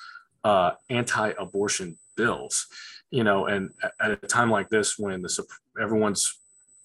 uh, 0.42 0.72
anti-abortion 0.90 1.96
bills? 2.16 2.66
You 3.10 3.24
know, 3.24 3.46
and 3.46 3.70
at- 4.00 4.10
a 4.10 4.16
time 4.16 4.50
like 4.50 4.68
this, 4.68 4.98
when 4.98 5.22
the 5.22 5.46
everyone's 5.80 6.24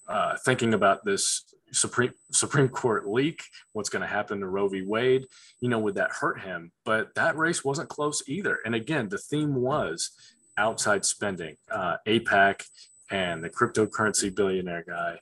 uh, 0.08 0.38
thinking 0.46 0.74
about 0.74 1.04
this 1.04 1.24
Supreme 1.72 2.14
Supreme 2.32 2.70
Court 2.70 3.08
leak, 3.08 3.42
what's 3.74 3.90
going 3.90 4.02
to 4.02 4.08
happen 4.08 4.40
to 4.40 4.48
Roe 4.48 4.70
v. 4.70 4.82
Wade, 4.84 5.26
you 5.62 5.70
know, 5.70 5.80
would 5.80 5.96
that 5.96 6.12
hurt 6.12 6.42
him? 6.42 6.72
But 6.86 7.14
that 7.16 7.38
race 7.38 7.64
wasn't 7.64 7.90
close 7.90 8.24
either. 8.28 8.60
And 8.66 8.76
again, 8.76 9.10
the 9.10 9.18
theme 9.18 9.56
was 9.56 10.12
outside 10.58 11.06
spending, 11.06 11.56
uh, 11.72 11.98
AIPAC 12.08 12.64
and 13.12 13.44
the 13.44 13.50
cryptocurrency 13.50 14.34
billionaire 14.34 14.84
guy, 14.88 15.20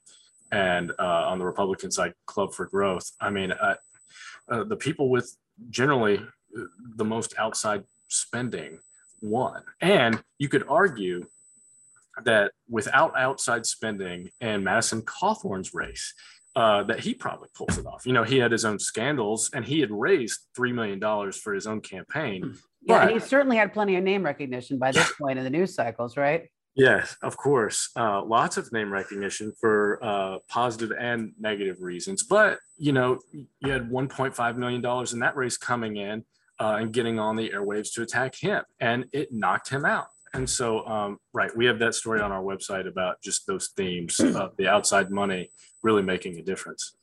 and 0.52 0.92
uh, 1.00 1.28
on 1.28 1.40
the 1.40 1.46
Republican 1.46 1.92
side, 1.92 2.14
Club 2.26 2.54
for 2.54 2.66
Growth. 2.66 3.12
I 3.20 3.30
mean, 3.30 3.52
uh, 3.52 3.76
uh, 4.50 4.64
the 4.64 4.76
people 4.78 5.10
with 5.10 5.36
generally 5.70 6.18
uh, 6.18 6.62
the 6.96 7.06
most 7.06 7.34
outside 7.38 7.84
spending 8.08 8.80
won. 9.22 9.64
And 9.82 10.22
you 10.38 10.50
could 10.50 10.64
argue 10.68 11.26
that 12.24 12.52
without 12.70 13.18
outside 13.18 13.66
spending 13.66 14.30
and 14.42 14.64
Madison 14.64 15.02
Cawthorn's 15.02 15.74
race, 15.74 16.14
uh, 16.56 16.82
that 16.84 17.00
he 17.00 17.14
probably 17.14 17.48
pulls 17.54 17.78
it 17.78 17.86
off. 17.86 18.04
You 18.08 18.14
know, 18.14 18.24
he 18.24 18.38
had 18.40 18.52
his 18.52 18.66
own 18.66 18.80
scandals 18.80 19.52
and 19.54 19.64
he 19.64 19.80
had 19.80 19.92
raised 19.92 20.40
$3 20.58 20.74
million 20.74 21.32
for 21.32 21.54
his 21.54 21.68
own 21.68 21.82
campaign. 21.82 22.58
Yeah, 22.82 23.02
and 23.02 23.12
But- 23.12 23.14
he 23.14 23.20
certainly 23.20 23.58
had 23.58 23.74
plenty 23.74 23.96
of 23.96 24.04
name 24.04 24.24
recognition 24.24 24.80
by 24.80 24.92
this 24.92 25.12
point 25.22 25.38
in 25.38 25.44
the 25.44 25.52
news 25.52 25.76
cycles, 25.76 26.18
right? 26.18 26.50
Yes, 26.78 27.18
of 27.24 27.36
course. 27.38 27.90
Uh, 27.96 28.24
lots 28.24 28.56
of 28.56 28.72
name 28.72 28.94
recognition 28.94 29.52
for 29.60 30.00
uh, 30.04 30.38
positive 30.48 30.96
and 30.98 31.34
negative 31.40 31.82
reasons. 31.82 32.22
But, 32.22 32.60
you 32.78 32.92
know, 32.92 33.20
you 33.34 33.72
had 33.72 33.90
$1.5 33.90 34.58
million 34.58 34.86
in 35.12 35.20
that 35.20 35.36
race 35.36 35.58
coming 35.58 35.98
in 35.98 36.24
uh, 36.60 36.78
and 36.80 36.94
getting 36.94 37.18
on 37.18 37.36
the 37.36 37.50
airwaves 37.50 37.92
to 37.94 38.04
attack 38.04 38.36
him, 38.36 38.64
and 38.80 39.06
it 39.12 39.34
knocked 39.34 39.70
him 39.70 39.86
out. 39.86 40.08
and 40.36 40.48
so, 40.48 40.86
um, 40.86 41.18
right, 41.34 41.50
we 41.58 41.66
have 41.66 41.80
that 41.80 41.96
story 41.96 42.22
on 42.22 42.32
our 42.32 42.44
website 42.44 42.88
about 42.88 43.24
just 43.24 43.48
those 43.48 43.70
themes 43.70 44.20
of 44.20 44.56
the 44.58 44.68
outside 44.68 45.10
money 45.10 45.50
really 45.82 46.04
making 46.04 46.38
a 46.38 46.44
difference. 46.44 46.94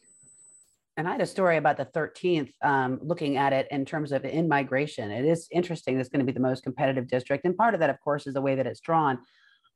And 0.97 1.09
I 1.09 1.13
had 1.13 1.21
a 1.21 1.27
story 1.27 1.57
about 1.57 1.77
the 1.77 1.87
13th, 1.87 2.53
um, 2.63 3.01
looking 3.03 3.37
at 3.37 3.53
it 3.53 3.67
in 3.73 3.85
terms 3.85 4.13
of 4.13 4.25
in 4.25 4.47
migration. 4.47 5.11
It 5.11 5.25
is 5.25 5.49
interesting. 5.51 5.99
It's 5.99 6.09
going 6.09 6.25
to 6.25 6.27
be 6.27 6.31
the 6.31 6.39
most 6.39 6.63
competitive 6.63 7.09
district. 7.09 7.45
And 7.45 7.57
part 7.57 7.75
of 7.75 7.81
that, 7.81 7.91
of 7.91 7.99
course, 8.01 8.29
is 8.29 8.35
the 8.35 8.41
way 8.41 8.55
that 8.55 8.69
it's 8.69 8.79
drawn. 8.79 9.19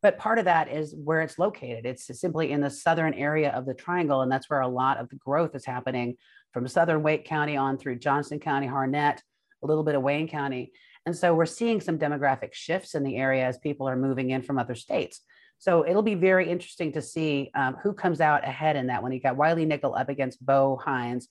But 0.00 0.18
part 0.18 0.38
of 0.38 0.44
that 0.44 0.70
is 0.70 0.94
where 0.94 1.20
it's 1.20 1.38
located. 1.38 1.84
It's 1.84 2.08
simply 2.20 2.52
in 2.52 2.60
the 2.60 2.70
southern 2.70 3.14
area 3.14 3.50
of 3.50 3.66
the 3.66 3.74
triangle. 3.74 4.22
And 4.22 4.30
that's 4.30 4.48
where 4.48 4.60
a 4.60 4.68
lot 4.68 4.98
of 4.98 5.08
the 5.08 5.16
growth 5.16 5.54
is 5.54 5.64
happening 5.64 6.16
from 6.52 6.68
southern 6.68 7.02
Wake 7.02 7.24
County 7.24 7.56
on 7.56 7.78
through 7.78 7.98
Johnston 7.98 8.38
County, 8.38 8.66
Harnett, 8.66 9.18
a 9.62 9.66
little 9.66 9.82
bit 9.82 9.96
of 9.96 10.02
Wayne 10.02 10.28
County. 10.28 10.72
And 11.04 11.16
so 11.16 11.34
we're 11.34 11.46
seeing 11.46 11.80
some 11.80 11.98
demographic 11.98 12.52
shifts 12.52 12.94
in 12.94 13.02
the 13.02 13.16
area 13.16 13.44
as 13.44 13.58
people 13.58 13.88
are 13.88 13.96
moving 13.96 14.30
in 14.30 14.42
from 14.42 14.58
other 14.58 14.74
states. 14.74 15.20
So 15.58 15.84
it'll 15.84 16.02
be 16.02 16.14
very 16.14 16.48
interesting 16.48 16.92
to 16.92 17.02
see 17.02 17.50
um, 17.54 17.76
who 17.82 17.92
comes 17.92 18.20
out 18.20 18.46
ahead 18.46 18.76
in 18.76 18.86
that 18.86 19.02
when 19.02 19.10
you 19.10 19.20
got 19.20 19.36
Wiley 19.36 19.64
Nickel 19.64 19.94
up 19.94 20.08
against 20.08 20.44
Bo 20.44 20.76
Hines. 20.76 21.26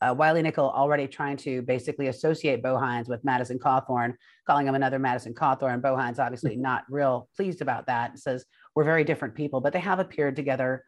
Uh, 0.00 0.14
Wiley 0.16 0.42
Nickel 0.42 0.70
already 0.70 1.06
trying 1.06 1.36
to 1.38 1.62
basically 1.62 2.08
associate 2.08 2.62
Bo 2.62 2.76
Hines 2.76 3.08
with 3.08 3.24
Madison 3.24 3.58
Cawthorn, 3.58 4.14
calling 4.46 4.66
him 4.66 4.74
another 4.74 4.98
Madison 4.98 5.32
Cawthorn. 5.34 5.80
Bo 5.80 5.96
Hines 5.96 6.18
obviously 6.18 6.52
mm-hmm. 6.52 6.62
not 6.62 6.84
real 6.90 7.28
pleased 7.36 7.62
about 7.62 7.86
that. 7.86 8.18
Says 8.18 8.44
we're 8.74 8.84
very 8.84 9.04
different 9.04 9.34
people, 9.34 9.60
but 9.60 9.72
they 9.72 9.80
have 9.80 9.98
appeared 9.98 10.36
together 10.36 10.84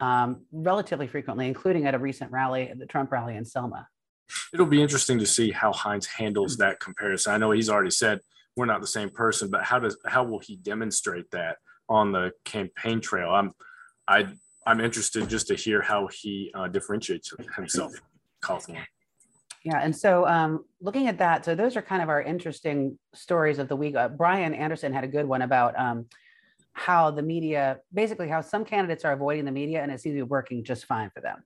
um, 0.00 0.44
relatively 0.52 1.06
frequently, 1.06 1.46
including 1.46 1.86
at 1.86 1.94
a 1.94 1.98
recent 1.98 2.30
rally, 2.32 2.72
the 2.76 2.86
Trump 2.86 3.12
rally 3.12 3.36
in 3.36 3.44
Selma. 3.44 3.86
It'll 4.52 4.66
be 4.66 4.82
interesting 4.82 5.18
to 5.18 5.26
see 5.26 5.50
how 5.50 5.72
Hines 5.72 6.06
handles 6.06 6.56
mm. 6.56 6.58
that 6.60 6.80
comparison. 6.80 7.32
I 7.32 7.38
know 7.38 7.50
he's 7.50 7.70
already 7.70 7.90
said 7.90 8.20
we're 8.56 8.66
not 8.66 8.80
the 8.80 8.86
same 8.86 9.10
person, 9.10 9.50
but 9.50 9.64
how 9.64 9.78
does 9.78 9.96
how 10.06 10.24
will 10.24 10.38
he 10.38 10.56
demonstrate 10.56 11.30
that 11.30 11.56
on 11.88 12.12
the 12.12 12.32
campaign 12.44 13.00
trail? 13.00 13.30
I'm 13.30 13.52
I 14.06 14.26
I'm 14.66 14.80
interested 14.80 15.28
just 15.28 15.46
to 15.48 15.54
hear 15.54 15.80
how 15.80 16.08
he 16.12 16.50
uh, 16.54 16.68
differentiates 16.68 17.32
himself. 17.56 17.92
Cawthorn. 18.42 18.84
Yeah, 19.64 19.80
and 19.82 19.94
so 19.94 20.26
um, 20.26 20.64
looking 20.80 21.06
at 21.06 21.18
that, 21.18 21.44
so 21.44 21.54
those 21.54 21.76
are 21.76 21.82
kind 21.82 22.02
of 22.02 22.08
our 22.08 22.22
interesting 22.22 22.98
stories 23.14 23.58
of 23.58 23.68
the 23.68 23.76
week. 23.76 23.94
Uh, 23.94 24.08
Brian 24.08 24.54
Anderson 24.54 24.92
had 24.92 25.04
a 25.04 25.08
good 25.08 25.26
one 25.26 25.42
about 25.42 25.78
um, 25.78 26.06
how 26.72 27.10
the 27.10 27.22
media, 27.22 27.78
basically 27.92 28.28
how 28.28 28.40
some 28.40 28.64
candidates 28.64 29.04
are 29.04 29.12
avoiding 29.12 29.44
the 29.44 29.52
media, 29.52 29.82
and 29.82 29.92
it 29.92 30.00
seems 30.00 30.14
to 30.14 30.18
be 30.18 30.22
working 30.22 30.64
just 30.64 30.86
fine 30.86 31.10
for 31.10 31.20
them. 31.20 31.44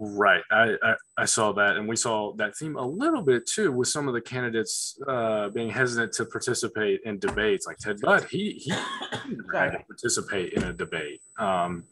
Right. 0.00 0.42
I, 0.50 0.76
I, 0.82 0.94
I, 1.18 1.24
saw 1.24 1.52
that. 1.54 1.76
And 1.76 1.88
we 1.88 1.96
saw 1.96 2.32
that 2.34 2.56
theme 2.56 2.76
a 2.76 2.86
little 2.86 3.20
bit 3.20 3.46
too 3.46 3.72
with 3.72 3.88
some 3.88 4.06
of 4.06 4.14
the 4.14 4.20
candidates 4.20 4.96
uh, 5.08 5.48
being 5.48 5.70
hesitant 5.70 6.12
to 6.14 6.24
participate 6.24 7.00
in 7.04 7.18
debates. 7.18 7.66
Like 7.66 7.78
Ted 7.78 8.00
Budd, 8.00 8.24
he, 8.30 8.52
he 8.52 8.70
had 8.70 9.70
to 9.72 9.84
participate 9.88 10.52
in 10.52 10.62
a 10.62 10.72
debate. 10.72 11.20
Um, 11.36 11.82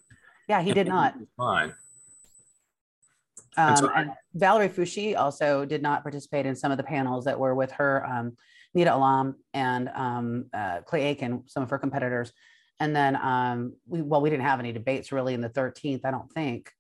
yeah, 0.49 0.62
he 0.62 0.73
did 0.73 0.87
not. 0.87 1.14
Fine. 1.37 1.75
Um, 3.57 3.91
and, 3.95 4.11
Valerie 4.35 4.69
Foushee 4.69 5.17
also 5.17 5.65
did 5.65 5.83
not 5.83 6.03
participate 6.03 6.47
in 6.47 6.55
some 6.55 6.71
of 6.71 6.77
the 6.79 6.85
panels 6.85 7.25
that 7.25 7.39
were 7.39 7.55
with 7.55 7.73
her, 7.73 8.05
um, 8.07 8.37
Nida 8.77 8.89
Allam 8.89 9.37
and 9.55 9.89
um, 9.95 10.47
uh, 10.53 10.81
Clay 10.83 11.05
Aiken, 11.05 11.45
some 11.47 11.63
of 11.63 11.71
her 11.71 11.79
competitors. 11.79 12.33
And 12.79 12.95
then, 12.95 13.17
um, 13.17 13.75
we, 13.87 14.03
well, 14.03 14.21
we 14.21 14.29
didn't 14.29 14.45
have 14.45 14.61
any 14.61 14.73
debates 14.73 15.11
really 15.11 15.33
in 15.33 15.41
the 15.41 15.49
13th, 15.49 16.05
I 16.05 16.11
don't 16.11 16.31
think. 16.33 16.71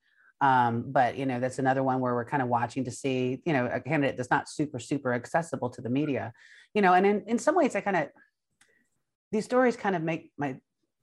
Um, 0.40 0.84
but 0.88 1.16
you 1.16 1.24
know, 1.24 1.40
that's 1.40 1.58
another 1.58 1.82
one 1.82 2.00
where 2.00 2.14
we're 2.14 2.26
kind 2.26 2.42
of 2.42 2.48
watching 2.48 2.84
to 2.84 2.90
see, 2.90 3.40
you 3.46 3.54
know, 3.54 3.66
a 3.72 3.80
candidate 3.80 4.18
that's 4.18 4.30
not 4.30 4.48
super, 4.48 4.78
super 4.78 5.14
accessible 5.14 5.70
to 5.70 5.80
the 5.80 5.88
media, 5.88 6.32
you 6.74 6.82
know, 6.82 6.92
and 6.92 7.06
in, 7.06 7.22
in 7.26 7.38
some 7.38 7.54
ways 7.54 7.74
I 7.74 7.80
kind 7.80 7.96
of, 7.96 8.08
these 9.32 9.46
stories 9.46 9.76
kind 9.76 9.96
of 9.96 10.02
make 10.02 10.30
my, 10.36 10.56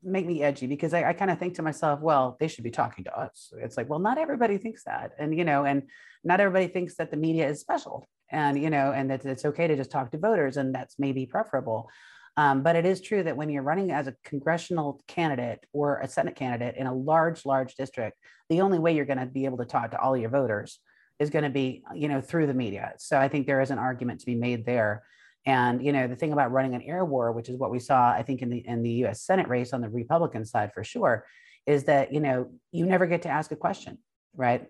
make 0.03 0.25
me 0.25 0.43
edgy 0.43 0.67
because 0.67 0.93
I, 0.93 1.09
I 1.09 1.13
kind 1.13 1.31
of 1.31 1.39
think 1.39 1.55
to 1.55 1.61
myself, 1.61 2.01
well, 2.01 2.37
they 2.39 2.47
should 2.47 2.63
be 2.63 2.71
talking 2.71 3.03
to 3.05 3.17
us. 3.17 3.51
It's 3.57 3.77
like, 3.77 3.89
well, 3.89 3.99
not 3.99 4.17
everybody 4.17 4.57
thinks 4.57 4.83
that. 4.83 5.11
And, 5.17 5.37
you 5.37 5.43
know, 5.43 5.65
and 5.65 5.83
not 6.23 6.39
everybody 6.39 6.67
thinks 6.71 6.95
that 6.95 7.11
the 7.11 7.17
media 7.17 7.47
is 7.47 7.59
special 7.59 8.07
and, 8.29 8.61
you 8.61 8.69
know, 8.69 8.91
and 8.91 9.09
that 9.09 9.25
it's 9.25 9.45
okay 9.45 9.67
to 9.67 9.75
just 9.75 9.91
talk 9.91 10.11
to 10.11 10.17
voters 10.17 10.57
and 10.57 10.73
that's 10.73 10.99
maybe 10.99 11.25
preferable. 11.25 11.89
Um, 12.35 12.63
but 12.63 12.75
it 12.75 12.85
is 12.85 12.99
true 12.99 13.23
that 13.23 13.37
when 13.37 13.49
you're 13.49 13.63
running 13.63 13.91
as 13.91 14.07
a 14.07 14.15
congressional 14.23 15.01
candidate 15.07 15.65
or 15.71 15.99
a 15.99 16.07
Senate 16.07 16.35
candidate 16.35 16.75
in 16.75 16.87
a 16.87 16.93
large, 16.93 17.45
large 17.45 17.75
district, 17.75 18.17
the 18.49 18.61
only 18.61 18.79
way 18.79 18.95
you're 18.95 19.05
going 19.05 19.19
to 19.19 19.25
be 19.25 19.45
able 19.45 19.59
to 19.59 19.65
talk 19.65 19.91
to 19.91 19.99
all 19.99 20.17
your 20.17 20.29
voters 20.29 20.79
is 21.19 21.29
going 21.29 21.43
to 21.43 21.49
be, 21.49 21.83
you 21.93 22.07
know, 22.07 22.21
through 22.21 22.47
the 22.47 22.53
media. 22.53 22.93
So 22.97 23.19
I 23.19 23.27
think 23.27 23.45
there 23.45 23.61
is 23.61 23.69
an 23.69 23.77
argument 23.77 24.19
to 24.21 24.25
be 24.25 24.35
made 24.35 24.65
there. 24.65 25.03
And 25.45 25.83
you 25.83 25.91
know, 25.91 26.07
the 26.07 26.15
thing 26.15 26.33
about 26.33 26.51
running 26.51 26.73
an 26.73 26.81
air 26.81 27.03
war, 27.03 27.31
which 27.31 27.49
is 27.49 27.57
what 27.57 27.71
we 27.71 27.79
saw, 27.79 28.11
I 28.11 28.23
think, 28.23 28.41
in 28.41 28.49
the 28.49 28.65
in 28.65 28.81
the 28.83 28.91
U.S. 28.91 29.21
Senate 29.21 29.47
race 29.47 29.73
on 29.73 29.81
the 29.81 29.89
Republican 29.89 30.45
side 30.45 30.71
for 30.73 30.83
sure, 30.83 31.25
is 31.65 31.83
that 31.85 32.13
you 32.13 32.19
know 32.19 32.51
you 32.71 32.85
never 32.85 33.05
get 33.05 33.23
to 33.23 33.29
ask 33.29 33.51
a 33.51 33.55
question, 33.55 33.97
right? 34.35 34.67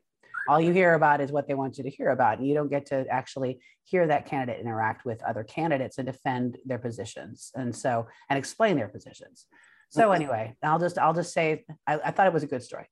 all 0.48 0.60
you 0.60 0.72
hear 0.72 0.94
about 0.94 1.22
is 1.22 1.32
what 1.32 1.48
they 1.48 1.54
want 1.54 1.78
you 1.78 1.84
to 1.84 1.90
hear 1.90 2.10
about 2.10 2.38
and 2.38 2.48
you 2.48 2.54
don't 2.54 2.70
get 2.70 2.86
to 2.88 3.06
actually 3.10 3.60
hear 3.86 4.08
that 4.08 4.26
candidate 4.26 4.60
interact 4.62 5.06
with 5.06 5.24
other 5.24 5.44
candidates 5.44 5.98
and 5.98 6.08
defend 6.08 6.58
their 6.66 6.78
positions 6.78 7.52
and 7.56 7.76
so 7.76 8.08
and 8.30 8.38
explain 8.38 8.76
their 8.76 8.88
positions. 8.88 9.46
So 9.90 10.12
anyway 10.12 10.56
i'll 10.64 10.80
just 10.80 10.98
i'll 10.98 11.14
just 11.14 11.34
say 11.34 11.66
i, 11.86 12.00
I 12.06 12.12
thought 12.12 12.28
it 12.28 12.34
was 12.34 12.44
a 12.44 12.48
good 12.48 12.64
story. 12.64 12.88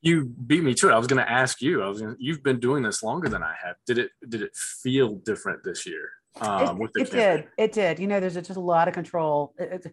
You 0.00 0.26
beat 0.26 0.62
me 0.62 0.74
to 0.74 0.88
it. 0.88 0.92
I 0.92 0.98
was 0.98 1.08
going 1.08 1.20
to 1.20 1.28
ask 1.28 1.60
you. 1.60 1.82
I 1.82 1.88
was 1.88 2.00
gonna, 2.00 2.14
you've 2.20 2.44
been 2.44 2.60
doing 2.60 2.84
this 2.84 3.02
longer 3.02 3.28
than 3.28 3.42
i 3.42 3.54
have. 3.64 3.74
Did 3.86 3.98
it 3.98 4.10
did 4.28 4.42
it 4.42 4.54
feel 4.54 5.16
different 5.16 5.64
this 5.64 5.86
year 5.86 6.10
um, 6.40 6.80
it, 6.82 6.90
it 6.96 7.10
did. 7.10 7.48
It 7.56 7.72
did. 7.72 7.98
You 7.98 8.06
know 8.06 8.20
there's 8.20 8.34
just 8.34 8.50
a 8.50 8.60
lot 8.60 8.88
of 8.88 8.94
control. 8.94 9.54
It, 9.58 9.92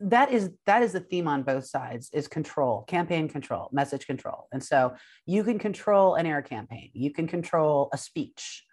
that 0.00 0.32
is 0.32 0.50
that 0.66 0.82
is 0.82 0.92
the 0.92 1.00
theme 1.00 1.28
on 1.28 1.44
both 1.44 1.66
sides 1.66 2.10
is 2.12 2.26
control 2.26 2.82
campaign 2.88 3.28
control 3.28 3.68
message 3.72 4.06
control. 4.06 4.48
And 4.52 4.62
so 4.62 4.94
you 5.26 5.44
can 5.44 5.58
control 5.58 6.16
an 6.16 6.26
air 6.26 6.42
campaign. 6.42 6.90
You 6.92 7.12
can 7.12 7.28
control 7.28 7.88
a 7.92 7.98
speech 7.98 8.64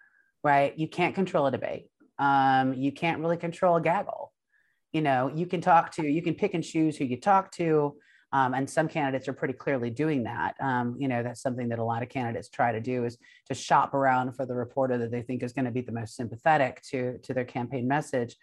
right? 0.44 0.78
You 0.78 0.88
can't 0.88 1.16
control 1.16 1.48
a 1.48 1.52
debate. 1.52 1.88
Um, 2.18 2.74
you 2.74 2.92
can't 2.92 3.20
really 3.20 3.38
control 3.38 3.78
a 3.78 3.82
gaggle. 3.82 4.34
You 4.92 5.02
know 5.02 5.32
you 5.34 5.46
can 5.46 5.62
talk 5.62 5.92
to 5.94 6.08
you 6.08 6.24
can 6.24 6.34
pick 6.34 6.56
and 6.56 6.64
choose 6.64 6.98
who 6.98 7.06
you 7.06 7.20
talk 7.20 7.52
to 7.54 7.96
um, 8.32 8.54
and 8.54 8.70
some 8.70 8.88
candidates 8.88 9.28
are 9.28 9.34
pretty 9.34 9.54
clearly 9.54 9.90
doing 9.90 10.24
that 10.24 10.56
um, 10.62 10.96
you 11.00 11.08
know 11.08 11.24
that's 11.24 11.42
something 11.42 11.70
that 11.70 11.80
a 11.80 11.84
lot 11.84 12.04
of 12.04 12.10
candidates 12.10 12.50
try 12.50 12.72
to 12.72 12.82
do 12.82 13.06
is 13.06 13.18
to 13.48 13.54
shop 13.54 13.94
around 13.94 14.34
for 14.34 14.46
the 14.46 14.56
reporter 14.56 14.98
that 14.98 15.12
they 15.12 15.22
think 15.22 15.44
is 15.44 15.54
going 15.54 15.66
to 15.66 15.72
be 15.72 15.82
the 15.82 15.92
most 15.92 16.16
sympathetic 16.16 16.82
to 16.82 17.18
to 17.20 17.34
their 17.34 17.46
campaign 17.46 17.88
message 17.88 18.36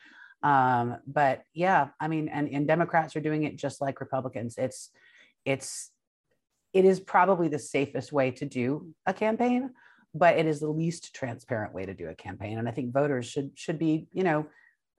um, 0.42 0.98
but 1.06 1.42
yeah, 1.54 1.88
I 2.00 2.08
mean, 2.08 2.28
and, 2.28 2.48
and 2.48 2.66
Democrats 2.66 3.16
are 3.16 3.20
doing 3.20 3.44
it 3.44 3.56
just 3.56 3.80
like 3.80 4.00
Republicans. 4.00 4.56
It's 4.58 4.90
it's 5.44 5.90
it 6.72 6.84
is 6.84 7.00
probably 7.00 7.48
the 7.48 7.58
safest 7.58 8.12
way 8.12 8.30
to 8.32 8.44
do 8.44 8.94
a 9.06 9.14
campaign, 9.14 9.70
but 10.14 10.38
it 10.38 10.46
is 10.46 10.60
the 10.60 10.68
least 10.68 11.14
transparent 11.14 11.72
way 11.72 11.86
to 11.86 11.94
do 11.94 12.08
a 12.08 12.14
campaign. 12.14 12.58
And 12.58 12.68
I 12.68 12.72
think 12.72 12.92
voters 12.92 13.26
should 13.26 13.52
should 13.54 13.78
be, 13.78 14.08
you 14.12 14.24
know, 14.24 14.46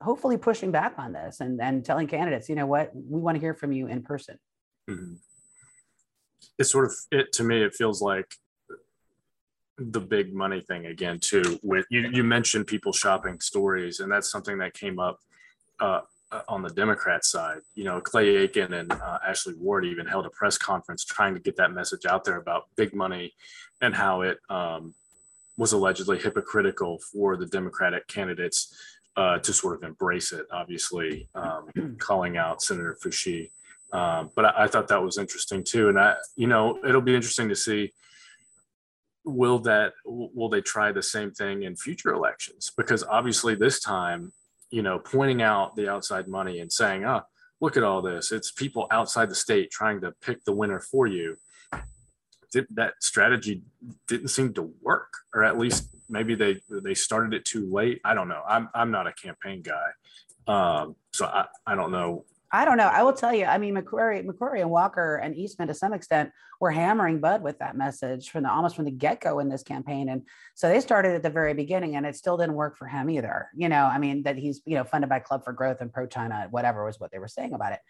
hopefully 0.02 0.36
pushing 0.36 0.70
back 0.70 0.94
on 0.98 1.12
this 1.12 1.40
and, 1.40 1.60
and 1.60 1.84
telling 1.84 2.08
candidates, 2.08 2.48
you 2.48 2.54
know 2.54 2.66
what, 2.66 2.90
we 2.94 3.20
want 3.20 3.36
to 3.36 3.40
hear 3.40 3.54
from 3.54 3.72
you 3.72 3.86
in 3.86 4.02
person. 4.02 4.38
Mm-hmm. 4.88 5.14
It's 6.58 6.70
sort 6.70 6.86
of 6.86 6.92
it 7.12 7.32
to 7.32 7.44
me, 7.44 7.62
it 7.62 7.74
feels 7.74 8.02
like 8.02 8.34
the 9.76 10.00
big 10.00 10.34
money 10.34 10.60
thing 10.60 10.86
again 10.86 11.20
too 11.20 11.56
with 11.62 11.86
you 11.88 12.08
you 12.12 12.24
mentioned 12.24 12.66
people 12.66 12.92
shopping 12.92 13.38
stories 13.38 14.00
and 14.00 14.10
that's 14.10 14.28
something 14.28 14.58
that 14.58 14.74
came 14.74 14.98
up 14.98 15.20
uh, 15.78 16.00
uh, 16.30 16.42
on 16.48 16.62
the 16.62 16.70
Democrat 16.70 17.24
side. 17.24 17.60
You 17.74 17.84
know, 17.84 18.00
Clay 18.00 18.36
Aiken 18.36 18.74
and 18.74 18.92
uh, 18.92 19.18
Ashley 19.26 19.54
Ward 19.54 19.86
even 19.86 20.06
held 20.06 20.26
a 20.26 20.30
press 20.30 20.58
conference 20.58 21.04
trying 21.04 21.34
to 21.34 21.40
get 21.40 21.56
that 21.56 21.72
message 21.72 22.04
out 22.04 22.24
there 22.24 22.36
about 22.36 22.64
big 22.76 22.94
money 22.94 23.32
and 23.80 23.94
how 23.94 24.22
it 24.22 24.38
um, 24.50 24.94
was 25.56 25.72
allegedly 25.72 26.18
hypocritical 26.18 26.98
for 26.98 27.36
the 27.36 27.46
Democratic 27.46 28.06
candidates 28.08 28.74
uh, 29.16 29.38
to 29.38 29.52
sort 29.52 29.76
of 29.76 29.82
embrace 29.82 30.32
it, 30.32 30.44
obviously, 30.52 31.28
um, 31.34 31.96
calling 31.98 32.36
out 32.36 32.62
Senator 32.62 32.96
Foushee. 33.02 33.50
Um, 33.92 34.30
but 34.34 34.44
I, 34.44 34.64
I, 34.64 34.66
thought 34.66 34.88
that 34.88 35.02
was 35.02 35.16
interesting 35.16 35.64
too. 35.64 35.88
And 35.88 35.98
I, 35.98 36.16
you 36.36 36.46
know, 36.46 36.78
it'll 36.86 37.00
be 37.00 37.14
interesting 37.14 37.48
to 37.48 37.56
see 37.56 37.92
will 39.24 39.58
that 39.60 39.92
will 40.04 40.48
they 40.48 40.60
try 40.60 40.92
the 40.92 41.02
same 41.02 41.30
thing 41.30 41.62
in 41.62 41.74
future 41.74 42.12
elections 42.12 42.70
because 42.76 43.02
obviously 43.04 43.54
this 43.54 43.80
time 43.80 44.32
you 44.70 44.82
know, 44.82 44.98
pointing 44.98 45.42
out 45.42 45.76
the 45.76 45.88
outside 45.90 46.28
money 46.28 46.60
and 46.60 46.72
saying, 46.72 47.04
"Ah, 47.04 47.22
oh, 47.22 47.26
look 47.60 47.76
at 47.76 47.82
all 47.82 48.02
this. 48.02 48.32
It's 48.32 48.50
people 48.50 48.86
outside 48.90 49.30
the 49.30 49.34
state 49.34 49.70
trying 49.70 50.00
to 50.02 50.12
pick 50.20 50.44
the 50.44 50.52
winner 50.52 50.80
for 50.80 51.06
you." 51.06 51.36
That 52.70 52.94
strategy 53.00 53.62
didn't 54.06 54.28
seem 54.28 54.54
to 54.54 54.72
work, 54.80 55.12
or 55.34 55.44
at 55.44 55.58
least 55.58 55.88
maybe 56.08 56.34
they 56.34 56.60
they 56.68 56.94
started 56.94 57.34
it 57.34 57.44
too 57.44 57.70
late. 57.70 58.00
I 58.04 58.14
don't 58.14 58.28
know. 58.28 58.42
I'm 58.48 58.68
I'm 58.74 58.90
not 58.90 59.06
a 59.06 59.12
campaign 59.12 59.62
guy, 59.62 59.90
um, 60.46 60.96
so 61.12 61.26
I 61.26 61.46
I 61.66 61.74
don't 61.74 61.92
know 61.92 62.24
I 62.50 62.64
don't 62.64 62.78
know. 62.78 62.86
I 62.86 63.02
will 63.02 63.12
tell 63.12 63.34
you. 63.34 63.44
I 63.44 63.58
mean, 63.58 63.74
McCrory, 63.74 64.24
McCrory, 64.24 64.60
and 64.60 64.70
Walker 64.70 65.16
and 65.16 65.36
Eastman 65.36 65.68
to 65.68 65.74
some 65.74 65.92
extent 65.92 66.30
were 66.60 66.70
hammering 66.70 67.20
Budd 67.20 67.42
with 67.42 67.58
that 67.58 67.76
message 67.76 68.30
from 68.30 68.44
the 68.44 68.50
almost 68.50 68.74
from 68.74 68.86
the 68.86 68.90
get 68.90 69.20
go 69.20 69.38
in 69.38 69.48
this 69.48 69.62
campaign, 69.62 70.08
and 70.08 70.22
so 70.54 70.68
they 70.68 70.80
started 70.80 71.14
at 71.14 71.22
the 71.22 71.30
very 71.30 71.52
beginning, 71.52 71.96
and 71.96 72.06
it 72.06 72.16
still 72.16 72.36
didn't 72.36 72.54
work 72.54 72.76
for 72.76 72.86
him 72.86 73.10
either. 73.10 73.48
You 73.54 73.68
know, 73.68 73.84
I 73.84 73.98
mean, 73.98 74.22
that 74.22 74.36
he's 74.36 74.62
you 74.64 74.76
know 74.76 74.84
funded 74.84 75.10
by 75.10 75.18
Club 75.18 75.44
for 75.44 75.52
Growth 75.52 75.80
and 75.80 75.92
pro 75.92 76.06
China, 76.06 76.46
whatever 76.50 76.84
was 76.84 76.98
what 76.98 77.10
they 77.10 77.18
were 77.18 77.28
saying 77.28 77.52
about 77.52 77.72
it. 77.72 77.80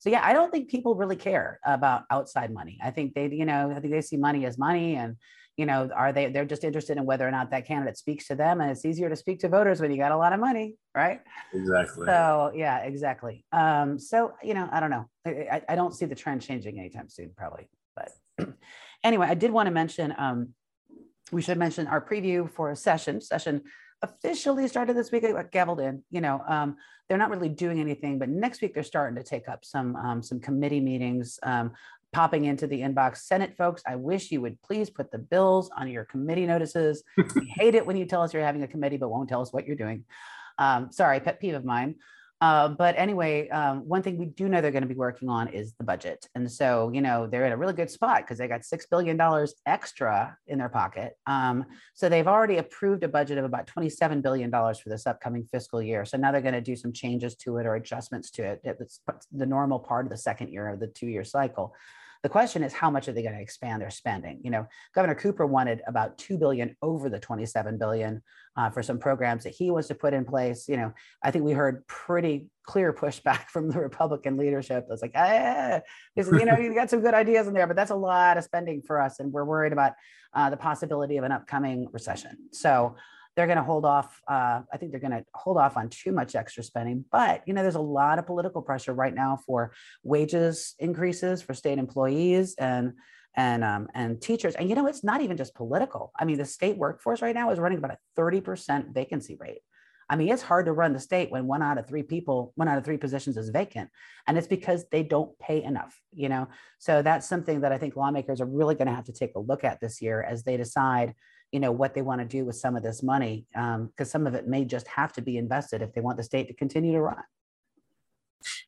So 0.00 0.10
yeah, 0.10 0.20
I 0.24 0.32
don't 0.32 0.50
think 0.50 0.68
people 0.68 0.94
really 0.94 1.16
care 1.16 1.60
about 1.64 2.04
outside 2.10 2.52
money. 2.52 2.78
I 2.82 2.90
think 2.90 3.14
they, 3.14 3.28
you 3.28 3.44
know, 3.44 3.70
I 3.70 3.80
think 3.80 3.92
they 3.92 4.00
see 4.00 4.16
money 4.16 4.46
as 4.46 4.58
money, 4.58 4.96
and 4.96 5.16
you 5.58 5.66
know, 5.66 5.90
are 5.94 6.12
they, 6.12 6.30
they're 6.30 6.44
just 6.44 6.62
interested 6.62 6.96
in 6.96 7.04
whether 7.04 7.26
or 7.26 7.32
not 7.32 7.50
that 7.50 7.66
candidate 7.66 7.98
speaks 7.98 8.28
to 8.28 8.36
them. 8.36 8.60
And 8.60 8.70
it's 8.70 8.84
easier 8.84 9.08
to 9.08 9.16
speak 9.16 9.40
to 9.40 9.48
voters 9.48 9.80
when 9.80 9.90
you 9.90 9.96
got 9.98 10.12
a 10.12 10.16
lot 10.16 10.32
of 10.32 10.38
money, 10.38 10.76
right? 10.94 11.20
Exactly. 11.52 12.06
So, 12.06 12.52
yeah, 12.54 12.78
exactly. 12.78 13.44
Um, 13.50 13.98
so, 13.98 14.34
you 14.40 14.54
know, 14.54 14.68
I 14.70 14.78
don't 14.78 14.90
know. 14.90 15.06
I, 15.26 15.60
I 15.68 15.74
don't 15.74 15.92
see 15.92 16.06
the 16.06 16.14
trend 16.14 16.42
changing 16.42 16.78
anytime 16.78 17.08
soon, 17.08 17.32
probably. 17.36 17.68
But 17.96 18.12
anyway, 19.04 19.26
I 19.28 19.34
did 19.34 19.50
want 19.50 19.66
to 19.66 19.72
mention, 19.72 20.14
um, 20.16 20.50
we 21.32 21.42
should 21.42 21.58
mention 21.58 21.88
our 21.88 22.00
preview 22.00 22.48
for 22.48 22.70
a 22.70 22.76
session. 22.76 23.20
Session 23.20 23.62
officially 24.02 24.68
started 24.68 24.96
this 24.96 25.10
week. 25.10 25.24
I 25.24 25.32
got 25.32 25.52
gavelled 25.52 25.86
in. 25.86 26.02
You 26.10 26.20
know, 26.20 26.42
um, 26.48 26.76
they're 27.08 27.18
not 27.18 27.30
really 27.30 27.48
doing 27.48 27.80
anything, 27.80 28.18
but 28.18 28.28
next 28.28 28.60
week 28.60 28.74
they're 28.74 28.82
starting 28.82 29.16
to 29.16 29.28
take 29.28 29.48
up 29.48 29.64
some 29.64 29.96
um, 29.96 30.22
some 30.22 30.40
committee 30.40 30.80
meetings. 30.80 31.38
Um, 31.42 31.72
popping 32.12 32.46
into 32.46 32.66
the 32.66 32.80
inbox. 32.80 33.18
Senate 33.18 33.54
folks, 33.56 33.82
I 33.86 33.96
wish 33.96 34.30
you 34.30 34.40
would 34.40 34.60
please 34.62 34.88
put 34.88 35.10
the 35.10 35.18
bills 35.18 35.70
on 35.76 35.88
your 35.88 36.04
committee 36.04 36.46
notices. 36.46 37.04
we 37.16 37.46
hate 37.46 37.74
it 37.74 37.86
when 37.86 37.96
you 37.96 38.06
tell 38.06 38.22
us 38.22 38.32
you're 38.32 38.42
having 38.42 38.62
a 38.62 38.68
committee, 38.68 38.96
but 38.96 39.10
won't 39.10 39.28
tell 39.28 39.42
us 39.42 39.52
what 39.52 39.66
you're 39.66 39.76
doing. 39.76 40.04
Um, 40.56 40.90
sorry, 40.90 41.20
pet 41.20 41.40
peeve 41.40 41.54
of 41.54 41.64
mine. 41.64 41.96
Uh, 42.40 42.68
but 42.68 42.94
anyway, 42.96 43.48
um, 43.48 43.80
one 43.88 44.02
thing 44.02 44.16
we 44.16 44.26
do 44.26 44.48
know 44.48 44.60
they're 44.60 44.70
going 44.70 44.82
to 44.82 44.88
be 44.88 44.94
working 44.94 45.28
on 45.28 45.48
is 45.48 45.74
the 45.74 45.84
budget. 45.84 46.28
And 46.36 46.50
so, 46.50 46.90
you 46.94 47.00
know, 47.00 47.26
they're 47.26 47.46
in 47.46 47.52
a 47.52 47.56
really 47.56 47.72
good 47.72 47.90
spot 47.90 48.18
because 48.18 48.38
they 48.38 48.46
got 48.46 48.60
$6 48.60 48.84
billion 48.90 49.18
extra 49.66 50.36
in 50.46 50.58
their 50.58 50.68
pocket. 50.68 51.16
Um, 51.26 51.66
so 51.94 52.08
they've 52.08 52.28
already 52.28 52.58
approved 52.58 53.02
a 53.02 53.08
budget 53.08 53.38
of 53.38 53.44
about 53.44 53.66
$27 53.66 54.22
billion 54.22 54.50
for 54.50 54.88
this 54.88 55.06
upcoming 55.06 55.44
fiscal 55.44 55.82
year. 55.82 56.04
So 56.04 56.16
now 56.16 56.30
they're 56.30 56.40
going 56.40 56.54
to 56.54 56.60
do 56.60 56.76
some 56.76 56.92
changes 56.92 57.34
to 57.36 57.56
it 57.56 57.66
or 57.66 57.74
adjustments 57.74 58.30
to 58.32 58.44
it. 58.44 58.60
It's 58.62 59.00
the 59.32 59.46
normal 59.46 59.80
part 59.80 60.06
of 60.06 60.10
the 60.10 60.16
second 60.16 60.50
year 60.50 60.68
of 60.68 60.78
the 60.78 60.86
two 60.86 61.08
year 61.08 61.24
cycle. 61.24 61.74
The 62.22 62.28
question 62.28 62.62
is, 62.62 62.72
how 62.72 62.90
much 62.90 63.08
are 63.08 63.12
they 63.12 63.22
going 63.22 63.34
to 63.34 63.40
expand 63.40 63.80
their 63.80 63.90
spending? 63.90 64.40
You 64.42 64.50
know, 64.50 64.66
Governor 64.94 65.14
Cooper 65.14 65.46
wanted 65.46 65.82
about 65.86 66.18
two 66.18 66.36
billion 66.36 66.76
over 66.82 67.08
the 67.08 67.20
27 67.20 67.78
billion 67.78 68.22
uh, 68.56 68.70
for 68.70 68.82
some 68.82 68.98
programs 68.98 69.44
that 69.44 69.54
he 69.54 69.70
wants 69.70 69.88
to 69.88 69.94
put 69.94 70.14
in 70.14 70.24
place. 70.24 70.68
You 70.68 70.78
know, 70.78 70.92
I 71.22 71.30
think 71.30 71.44
we 71.44 71.52
heard 71.52 71.86
pretty 71.86 72.48
clear 72.64 72.92
pushback 72.92 73.46
from 73.48 73.70
the 73.70 73.78
Republican 73.78 74.36
leadership. 74.36 74.86
It's 74.90 75.02
like, 75.02 75.12
ah, 75.14 75.80
you 76.16 76.24
know, 76.44 76.58
you 76.58 76.74
got 76.74 76.90
some 76.90 77.00
good 77.00 77.14
ideas 77.14 77.46
in 77.46 77.54
there, 77.54 77.66
but 77.66 77.76
that's 77.76 77.92
a 77.92 77.96
lot 77.96 78.36
of 78.36 78.44
spending 78.44 78.82
for 78.82 79.00
us, 79.00 79.20
and 79.20 79.32
we're 79.32 79.44
worried 79.44 79.72
about 79.72 79.92
uh, 80.34 80.50
the 80.50 80.56
possibility 80.56 81.16
of 81.16 81.24
an 81.24 81.32
upcoming 81.32 81.88
recession. 81.92 82.36
So 82.52 82.96
they're 83.38 83.46
going 83.46 83.56
to 83.56 83.62
hold 83.62 83.84
off. 83.84 84.20
Uh, 84.26 84.62
I 84.72 84.76
think 84.78 84.90
they're 84.90 85.00
going 85.00 85.12
to 85.12 85.24
hold 85.32 85.58
off 85.58 85.76
on 85.76 85.90
too 85.90 86.10
much 86.10 86.34
extra 86.34 86.64
spending. 86.64 87.04
But 87.12 87.46
you 87.46 87.54
know, 87.54 87.62
there's 87.62 87.76
a 87.76 87.80
lot 87.80 88.18
of 88.18 88.26
political 88.26 88.62
pressure 88.62 88.92
right 88.92 89.14
now 89.14 89.38
for 89.46 89.70
wages 90.02 90.74
increases 90.80 91.40
for 91.40 91.54
state 91.54 91.78
employees 91.78 92.56
and 92.56 92.94
and 93.36 93.62
um, 93.62 93.86
and 93.94 94.20
teachers. 94.20 94.56
And 94.56 94.68
you 94.68 94.74
know, 94.74 94.88
it's 94.88 95.04
not 95.04 95.20
even 95.20 95.36
just 95.36 95.54
political. 95.54 96.10
I 96.18 96.24
mean, 96.24 96.36
the 96.36 96.44
state 96.44 96.76
workforce 96.76 97.22
right 97.22 97.34
now 97.34 97.52
is 97.52 97.60
running 97.60 97.78
about 97.78 97.92
a 97.92 98.20
30% 98.20 98.92
vacancy 98.92 99.36
rate. 99.38 99.60
I 100.10 100.16
mean, 100.16 100.30
it's 100.30 100.42
hard 100.42 100.66
to 100.66 100.72
run 100.72 100.92
the 100.92 100.98
state 100.98 101.30
when 101.30 101.46
one 101.46 101.62
out 101.62 101.78
of 101.78 101.86
three 101.86 102.02
people, 102.02 102.52
one 102.56 102.66
out 102.66 102.78
of 102.78 102.84
three 102.84 102.96
positions 102.96 103.36
is 103.36 103.50
vacant. 103.50 103.90
And 104.26 104.36
it's 104.36 104.46
because 104.46 104.86
they 104.90 105.02
don't 105.02 105.38
pay 105.38 105.62
enough, 105.62 105.94
you 106.12 106.30
know? 106.30 106.48
So 106.78 107.02
that's 107.02 107.28
something 107.28 107.60
that 107.60 107.72
I 107.72 107.78
think 107.78 107.94
lawmakers 107.94 108.40
are 108.40 108.46
really 108.46 108.74
going 108.74 108.88
to 108.88 108.94
have 108.94 109.04
to 109.04 109.12
take 109.12 109.34
a 109.36 109.38
look 109.38 109.64
at 109.64 109.80
this 109.80 110.00
year 110.00 110.22
as 110.22 110.44
they 110.44 110.56
decide 110.56 111.14
you 111.52 111.60
know 111.60 111.72
what 111.72 111.94
they 111.94 112.02
want 112.02 112.20
to 112.20 112.26
do 112.26 112.44
with 112.44 112.56
some 112.56 112.76
of 112.76 112.82
this 112.82 113.02
money 113.02 113.46
because 113.52 113.80
um, 114.00 114.04
some 114.04 114.26
of 114.26 114.34
it 114.34 114.46
may 114.46 114.64
just 114.64 114.86
have 114.88 115.12
to 115.14 115.22
be 115.22 115.38
invested 115.38 115.82
if 115.82 115.92
they 115.92 116.00
want 116.00 116.16
the 116.16 116.22
state 116.22 116.48
to 116.48 116.54
continue 116.54 116.92
to 116.92 117.00
run. 117.00 117.22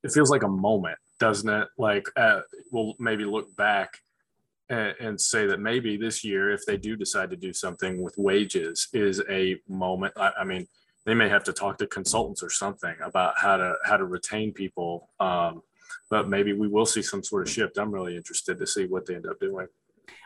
It 0.02 0.12
feels 0.12 0.30
like 0.30 0.42
a 0.42 0.48
moment 0.48 0.98
doesn't 1.20 1.48
it? 1.48 1.68
Like 1.78 2.08
uh, 2.16 2.40
we'll 2.72 2.94
maybe 2.98 3.24
look 3.24 3.54
back 3.54 3.98
and, 4.68 5.20
say 5.20 5.46
that 5.46 5.60
maybe 5.60 5.96
this 5.96 6.24
year 6.24 6.50
if 6.50 6.64
they 6.64 6.76
do 6.76 6.96
decide 6.96 7.28
to 7.30 7.36
do 7.36 7.52
something 7.52 8.00
with 8.00 8.16
wages 8.16 8.88
is 8.92 9.22
a 9.28 9.56
moment. 9.68 10.14
I, 10.16 10.32
I, 10.40 10.44
mean 10.44 10.66
they 11.04 11.14
may 11.14 11.28
have 11.28 11.44
to 11.44 11.52
talk 11.52 11.76
to 11.78 11.86
consultants 11.86 12.42
or 12.42 12.50
something 12.50 12.94
about 13.04 13.34
how 13.36 13.56
to 13.56 13.74
how 13.84 13.96
to 13.96 14.04
retain 14.04 14.52
people 14.52 15.10
um, 15.20 15.62
but 16.08 16.28
maybe 16.28 16.52
we 16.52 16.68
will 16.68 16.86
see 16.86 17.02
some 17.02 17.22
sort 17.22 17.46
of 17.46 17.52
shift. 17.52 17.78
I'm 17.78 17.92
really 17.92 18.16
interested 18.16 18.58
to 18.58 18.66
see 18.66 18.86
what 18.86 19.06
they 19.06 19.14
end 19.14 19.26
up 19.26 19.38
doing 19.40 19.68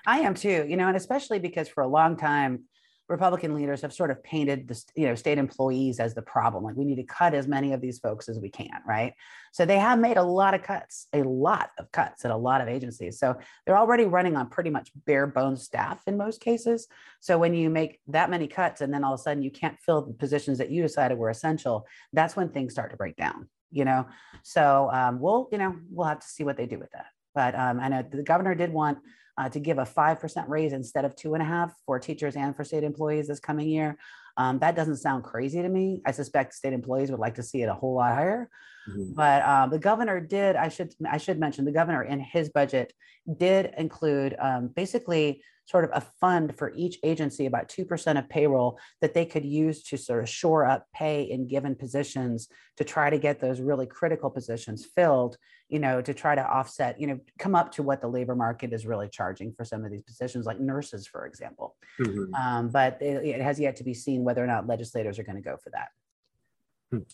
I 0.07 0.21
am 0.21 0.35
too, 0.35 0.67
you 0.69 0.77
know, 0.77 0.89
and 0.89 0.97
especially 0.97 1.39
because 1.39 1.69
for 1.69 1.83
a 1.83 1.89
long 1.89 2.17
time, 2.17 2.65
Republican 3.09 3.55
leaders 3.55 3.83
have 3.83 3.93
sort 3.93 4.11
of 4.11 4.23
painted 4.25 4.67
the 4.67 4.83
you 4.97 5.07
know 5.07 5.15
state 5.15 5.37
employees 5.37 6.01
as 6.01 6.15
the 6.15 6.23
problem. 6.23 6.65
Like 6.65 6.75
we 6.75 6.87
need 6.87 6.97
to 6.97 7.03
cut 7.03 7.35
as 7.35 7.47
many 7.47 7.75
of 7.75 7.83
these 7.83 7.99
folks 7.99 8.31
as 8.31 8.39
we 8.39 8.49
can, 8.49 8.81
right? 8.89 9.13
So 9.53 9.67
they 9.67 9.79
have 9.79 9.99
made 9.99 10.17
a 10.17 10.23
lot 10.23 10.55
of 10.55 10.63
cuts, 10.63 11.07
a 11.13 11.23
lot 11.23 11.71
of 11.79 11.93
cuts 11.93 12.25
at 12.25 12.31
a 12.31 12.37
lot 12.37 12.63
of 12.63 12.69
agencies. 12.69 13.19
So 13.19 13.37
they're 13.67 13.77
already 13.77 14.05
running 14.05 14.37
on 14.37 14.49
pretty 14.49 14.71
much 14.71 14.91
bare 15.05 15.27
bones 15.27 15.63
staff 15.63 16.03
in 16.07 16.17
most 16.17 16.41
cases. 16.41 16.89
So 17.21 17.37
when 17.37 17.53
you 17.53 17.69
make 17.69 18.01
that 18.09 18.31
many 18.31 18.47
cuts 18.47 18.81
and 18.81 18.93
then 18.93 19.05
all 19.05 19.15
of 19.15 19.21
a 19.21 19.23
sudden 19.23 19.43
you 19.43 19.51
can't 19.51 19.79
fill 19.85 20.07
the 20.07 20.15
positions 20.15 20.57
that 20.59 20.71
you 20.71 20.81
decided 20.81 21.19
were 21.19 21.31
essential, 21.31 21.87
that's 22.15 22.37
when 22.37 22.49
things 22.49 22.73
start 22.73 22.91
to 22.93 22.97
break 22.97 23.17
down. 23.17 23.49
You 23.71 23.85
know, 23.85 24.07
so 24.45 24.89
um, 24.93 25.21
we'll 25.21 25.49
you 25.53 25.59
know 25.59 25.77
we'll 25.91 26.07
have 26.07 26.21
to 26.21 26.27
see 26.27 26.45
what 26.45 26.57
they 26.57 26.67
do 26.67 26.79
with 26.79 26.93
that. 26.93 27.07
But 27.35 27.55
um, 27.55 27.81
I 27.81 27.89
know 27.89 28.03
the 28.09 28.23
governor 28.23 28.55
did 28.55 28.73
want 28.73 28.99
uh, 29.39 29.49
to 29.49 29.59
give 29.59 29.79
a 29.79 29.85
5% 29.85 30.49
raise 30.49 30.73
instead 30.73 31.05
of 31.05 31.17
two 31.17 31.35
and 31.35 31.43
a 31.43 31.47
half 31.47 31.75
for 31.87 31.99
teachers 31.99 32.37
and 32.37 32.55
for 32.55 32.65
state 32.65 32.85
employees 32.85 33.29
this 33.29 33.41
coming 33.41 33.69
year. 33.69 33.97
Um, 34.37 34.59
that 34.61 34.77
doesn't 34.77 34.97
sound 34.97 35.25
crazy 35.25 35.63
to 35.63 35.69
me. 35.69 36.03
I 36.05 36.11
suspect 36.11 36.55
state 36.55 36.73
employees 36.73 37.11
would 37.11 37.21
like 37.21 37.37
to 37.37 37.43
see 37.43 37.63
it 37.63 37.69
a 37.69 37.75
whole 37.75 37.95
lot 37.95 38.15
higher. 38.15 38.49
Mm-hmm. 38.89 39.15
But 39.15 39.43
um, 39.43 39.71
the 39.71 39.79
governor 39.79 40.21
did. 40.21 40.57
I 40.57 40.69
should 40.69 40.95
I 41.11 41.19
should 41.19 41.39
mention 41.39 41.65
the 41.65 41.73
governor 41.73 42.03
in 42.03 42.21
his 42.21 42.51
budget 42.51 42.93
did 43.39 43.73
include 43.79 44.37
um, 44.39 44.69
basically 44.69 45.43
sort 45.67 45.85
of 45.85 45.91
a 45.95 46.01
fund 46.21 46.57
for 46.57 46.73
each 46.75 46.99
agency, 47.03 47.47
about 47.47 47.69
2% 47.69 48.19
of 48.19 48.29
payroll 48.29 48.79
that 49.01 49.15
they 49.15 49.25
could 49.25 49.45
use 49.45 49.83
to 49.83 49.97
sort 49.97 50.23
of 50.23 50.29
shore 50.29 50.67
up 50.67 50.87
pay 50.95 51.23
in 51.23 51.49
given 51.49 51.75
positions 51.75 52.49
to 52.77 52.85
try 52.85 53.09
to 53.09 53.19
get 53.19 53.41
those 53.41 53.61
really 53.61 53.87
critical 53.87 54.31
positions 54.31 54.87
filled, 54.95 55.39
you 55.69 55.79
know, 55.79 56.03
to 56.03 56.13
try 56.13 56.35
to 56.35 56.47
offset, 56.47 57.01
you 57.01 57.07
know, 57.07 57.19
come 57.39 57.55
up 57.55 57.73
to 57.73 57.83
what 57.83 58.01
the 58.03 58.09
labor 58.09 58.35
market 58.35 58.73
is 58.73 58.87
really 58.87 59.09
charging 59.09 59.53
for 59.53 59.65
some 59.65 59.85
of 59.85 59.91
these 59.91 60.03
positions, 60.03 60.45
like 60.45 60.61
nurses, 60.61 61.07
for 61.07 61.27
example. 61.27 61.77
Mm-hmm. 61.99 62.35
Um, 62.35 62.69
but 62.69 63.01
it, 63.01 63.25
it 63.25 63.41
has 63.41 63.59
yet 63.59 63.77
to 63.77 63.85
be 63.85 63.95
seen 63.95 64.23
whether 64.23 64.45
or 64.45 64.47
not 64.47 64.67
legislators 64.67 65.19
are 65.19 65.25
going 65.25 65.37
to 65.37 65.43
go 65.43 65.57
for 65.57 65.71
that. 65.71 65.89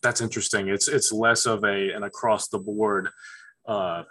That's 0.02 0.20
interesting. 0.20 0.68
It's 0.68 0.88
it's 0.88 1.12
less 1.12 1.46
of 1.46 1.64
a 1.64 1.92
an 1.92 2.02
across 2.02 2.48
the 2.48 2.58
board 2.58 3.08
uh, 3.66 4.02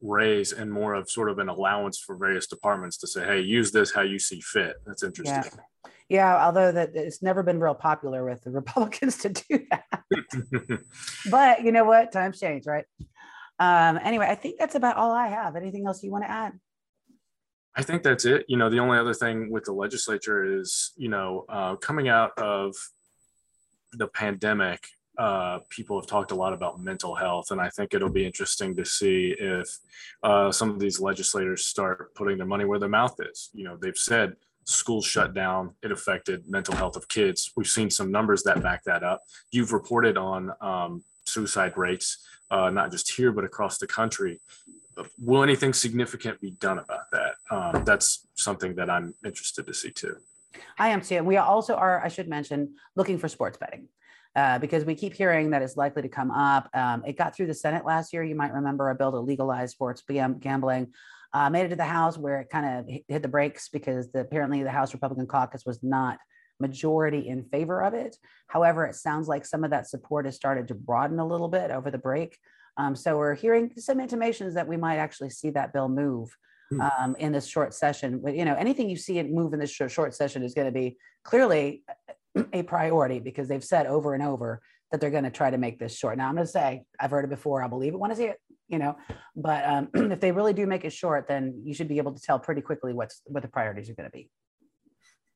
raise 0.00 0.52
and 0.52 0.70
more 0.72 0.94
of 0.94 1.10
sort 1.10 1.30
of 1.30 1.38
an 1.38 1.48
allowance 1.48 1.98
for 1.98 2.16
various 2.16 2.46
departments 2.46 2.98
to 2.98 3.06
say, 3.06 3.24
hey, 3.24 3.40
use 3.40 3.72
this 3.72 3.92
how 3.92 4.02
you 4.02 4.18
see 4.18 4.40
fit. 4.40 4.76
That's 4.86 5.02
interesting. 5.02 5.42
Yeah. 5.44 5.62
Yeah, 6.10 6.46
although 6.46 6.72
that 6.72 6.96
it's 6.96 7.22
never 7.22 7.42
been 7.42 7.60
real 7.60 7.74
popular 7.74 8.24
with 8.24 8.42
the 8.42 8.50
Republicans 8.62 9.18
to 9.18 9.28
do 9.28 9.60
that. 9.70 10.80
but 11.30 11.62
you 11.62 11.70
know 11.70 11.84
what? 11.84 12.12
Times 12.12 12.40
change, 12.40 12.64
right? 12.66 12.86
Um, 13.58 13.98
anyway, 14.02 14.26
I 14.28 14.34
think 14.34 14.58
that's 14.58 14.74
about 14.74 14.96
all 14.96 15.12
I 15.12 15.28
have. 15.28 15.54
Anything 15.54 15.86
else 15.86 16.02
you 16.02 16.10
want 16.10 16.24
to 16.24 16.30
add? 16.30 16.58
I 17.76 17.82
think 17.82 18.02
that's 18.02 18.24
it. 18.24 18.46
You 18.48 18.56
know, 18.56 18.70
the 18.70 18.78
only 18.78 18.98
other 18.98 19.14
thing 19.14 19.50
with 19.50 19.64
the 19.64 19.72
legislature 19.72 20.58
is, 20.58 20.92
you 20.96 21.08
know, 21.08 21.44
uh, 21.48 21.76
coming 21.76 22.08
out 22.08 22.36
of 22.38 22.74
the 23.92 24.08
pandemic, 24.08 24.80
uh, 25.18 25.58
people 25.68 26.00
have 26.00 26.06
talked 26.06 26.30
a 26.30 26.34
lot 26.34 26.52
about 26.52 26.80
mental 26.80 27.14
health, 27.14 27.50
and 27.50 27.60
I 27.60 27.68
think 27.70 27.92
it'll 27.92 28.08
be 28.08 28.24
interesting 28.24 28.76
to 28.76 28.84
see 28.84 29.34
if 29.38 29.68
uh, 30.22 30.52
some 30.52 30.70
of 30.70 30.78
these 30.78 31.00
legislators 31.00 31.66
start 31.66 32.14
putting 32.14 32.38
their 32.38 32.46
money 32.46 32.64
where 32.64 32.78
their 32.78 32.88
mouth 32.88 33.16
is. 33.18 33.50
You 33.52 33.64
know, 33.64 33.76
they've 33.76 33.96
said 33.96 34.36
schools 34.64 35.04
shut 35.04 35.34
down, 35.34 35.74
it 35.82 35.90
affected 35.90 36.48
mental 36.48 36.76
health 36.76 36.94
of 36.94 37.08
kids. 37.08 37.52
We've 37.56 37.66
seen 37.66 37.90
some 37.90 38.12
numbers 38.12 38.44
that 38.44 38.62
back 38.62 38.84
that 38.84 39.02
up. 39.02 39.22
You've 39.50 39.72
reported 39.72 40.16
on 40.16 40.52
um, 40.60 41.02
suicide 41.24 41.76
rates, 41.76 42.18
uh, 42.50 42.70
not 42.70 42.92
just 42.92 43.10
here, 43.10 43.32
but 43.32 43.44
across 43.44 43.78
the 43.78 43.86
country. 43.86 44.40
Will 45.18 45.42
anything 45.42 45.72
significant 45.72 46.40
be 46.40 46.52
done 46.52 46.78
about 46.78 47.10
that? 47.12 47.34
Um, 47.50 47.84
that's 47.84 48.26
something 48.34 48.74
that 48.76 48.90
I'm 48.90 49.14
interested 49.24 49.66
to 49.66 49.74
see 49.74 49.90
too. 49.90 50.16
I 50.78 50.88
am 50.88 51.00
too. 51.00 51.22
We 51.22 51.36
also 51.38 51.74
are, 51.74 52.04
I 52.04 52.08
should 52.08 52.28
mention, 52.28 52.74
looking 52.94 53.18
for 53.18 53.28
sports 53.28 53.58
betting. 53.58 53.88
Uh, 54.36 54.58
because 54.58 54.84
we 54.84 54.94
keep 54.94 55.14
hearing 55.14 55.50
that 55.50 55.62
it's 55.62 55.76
likely 55.76 56.02
to 56.02 56.08
come 56.08 56.30
up. 56.30 56.68
Um, 56.72 57.02
it 57.04 57.16
got 57.16 57.34
through 57.34 57.46
the 57.46 57.54
Senate 57.54 57.84
last 57.84 58.12
year. 58.12 58.22
You 58.22 58.36
might 58.36 58.52
remember 58.52 58.90
a 58.90 58.94
bill 58.94 59.10
to 59.10 59.18
legalize 59.18 59.72
sports 59.72 60.02
gambling. 60.06 60.92
Uh, 61.32 61.50
made 61.50 61.66
it 61.66 61.70
to 61.70 61.76
the 61.76 61.84
House 61.84 62.16
where 62.16 62.40
it 62.40 62.48
kind 62.48 62.78
of 62.78 62.94
hit 63.08 63.22
the 63.22 63.28
brakes 63.28 63.68
because 63.68 64.10
the, 64.12 64.20
apparently 64.20 64.62
the 64.62 64.70
House 64.70 64.92
Republican 64.94 65.26
caucus 65.26 65.64
was 65.66 65.82
not 65.82 66.18
majority 66.60 67.28
in 67.28 67.44
favor 67.44 67.82
of 67.82 67.94
it. 67.94 68.16
However, 68.46 68.86
it 68.86 68.94
sounds 68.94 69.28
like 69.28 69.44
some 69.44 69.64
of 69.64 69.70
that 69.70 69.88
support 69.88 70.24
has 70.24 70.36
started 70.36 70.68
to 70.68 70.74
broaden 70.74 71.18
a 71.18 71.26
little 71.26 71.48
bit 71.48 71.70
over 71.70 71.90
the 71.90 71.98
break. 71.98 72.38
Um, 72.76 72.94
so 72.94 73.18
we're 73.18 73.34
hearing 73.34 73.72
some 73.76 73.98
intimations 74.00 74.54
that 74.54 74.68
we 74.68 74.76
might 74.76 74.96
actually 74.96 75.30
see 75.30 75.50
that 75.50 75.72
bill 75.72 75.88
move 75.88 76.36
Hmm. 76.70 76.80
um, 76.82 77.16
in 77.18 77.32
this 77.32 77.46
short 77.46 77.72
session. 77.72 78.20
But 78.22 78.34
you 78.34 78.44
know, 78.44 78.54
anything 78.54 78.90
you 78.90 78.96
see 78.96 79.18
it 79.18 79.30
move 79.30 79.54
in 79.54 79.58
this 79.58 79.70
short, 79.70 79.90
short 79.90 80.14
session 80.14 80.42
is 80.42 80.52
going 80.52 80.66
to 80.66 80.72
be 80.72 80.98
clearly 81.24 81.82
a 82.52 82.62
priority 82.62 83.18
because 83.18 83.48
they've 83.48 83.64
said 83.64 83.86
over 83.86 84.14
and 84.14 84.22
over 84.22 84.60
that 84.90 85.00
they're 85.00 85.10
going 85.10 85.24
to 85.24 85.30
try 85.30 85.50
to 85.50 85.58
make 85.58 85.78
this 85.78 85.96
short. 85.96 86.16
Now 86.16 86.28
I'm 86.28 86.34
going 86.34 86.46
to 86.46 86.50
say 86.50 86.82
I've 86.98 87.10
heard 87.10 87.24
it 87.24 87.30
before. 87.30 87.62
I'll 87.62 87.68
believe 87.68 87.94
it 87.94 87.98
Want 87.98 88.12
to 88.12 88.16
see 88.16 88.24
it. 88.24 88.38
You 88.68 88.78
know, 88.78 88.96
but 89.34 89.64
um, 89.64 89.88
if 89.94 90.20
they 90.20 90.30
really 90.30 90.52
do 90.52 90.66
make 90.66 90.84
it 90.84 90.92
short, 90.92 91.26
then 91.26 91.62
you 91.64 91.72
should 91.72 91.88
be 91.88 91.96
able 91.96 92.12
to 92.12 92.20
tell 92.20 92.38
pretty 92.38 92.60
quickly 92.60 92.92
what's 92.92 93.22
what 93.24 93.42
the 93.42 93.48
priorities 93.48 93.88
are 93.88 93.94
going 93.94 94.10
to 94.10 94.12
be. 94.12 94.30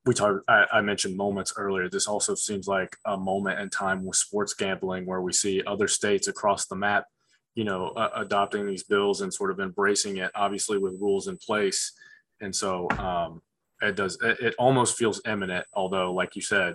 we 0.05 0.13
talked 0.15 0.45
I, 0.49 0.67
I 0.73 0.81
mentioned 0.83 1.17
moments 1.17 1.55
earlier 1.57 1.89
this 1.89 2.07
also 2.07 2.35
seems 2.35 2.67
like 2.67 2.97
a 3.07 3.17
moment 3.17 3.59
in 3.61 3.71
time 3.71 4.05
with 4.05 4.17
sports 4.17 4.53
gambling 4.53 5.07
where 5.07 5.23
we 5.23 5.33
see 5.33 5.63
other 5.67 5.89
states 5.89 6.29
across 6.29 6.67
the 6.67 6.77
map 6.77 7.07
you 7.55 7.65
know 7.65 7.89
uh, 7.89 8.11
adopting 8.17 8.67
these 8.67 8.83
bills 8.83 9.21
and 9.21 9.33
sort 9.33 9.51
of 9.51 9.61
embracing 9.61 10.19
it 10.19 10.31
obviously 10.35 10.79
with 10.79 11.01
rules 11.01 11.29
in 11.29 11.37
place 11.39 11.93
and 12.41 12.55
so 12.55 12.89
um 12.99 13.41
it 13.83 13.97
does 13.97 14.19
it, 14.23 14.55
almost 14.59 14.97
feels 14.97 15.21
imminent 15.27 15.67
although 15.75 16.13
like 16.13 16.35
you 16.37 16.43
said 16.43 16.75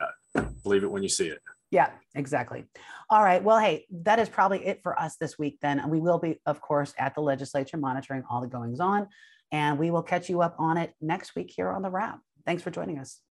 uh, 0.00 0.42
believe 0.62 0.84
it 0.84 0.90
when 0.90 1.02
you 1.02 1.08
see 1.08 1.28
it 1.28 1.40
Yeah, 1.70 1.90
exactly. 2.14 2.64
All 3.10 3.22
right. 3.22 3.42
Well, 3.42 3.58
hey, 3.58 3.86
that 3.90 4.18
is 4.18 4.28
probably 4.28 4.64
it 4.64 4.82
for 4.82 4.98
us 4.98 5.16
this 5.16 5.38
week 5.38 5.58
then. 5.60 5.80
And 5.80 5.90
we 5.90 6.00
will 6.00 6.18
be, 6.18 6.40
of 6.46 6.60
course, 6.60 6.94
at 6.98 7.14
the 7.14 7.20
legislature 7.20 7.76
monitoring 7.76 8.22
all 8.30 8.40
the 8.40 8.46
goings 8.46 8.80
on. 8.80 9.08
And 9.52 9.78
we 9.78 9.90
will 9.90 10.02
catch 10.02 10.28
you 10.28 10.42
up 10.42 10.56
on 10.58 10.76
it 10.76 10.94
next 11.00 11.34
week 11.34 11.52
here 11.54 11.70
on 11.70 11.82
the 11.82 11.90
wrap. 11.90 12.20
Thanks 12.44 12.62
for 12.62 12.70
joining 12.70 12.98
us. 12.98 13.20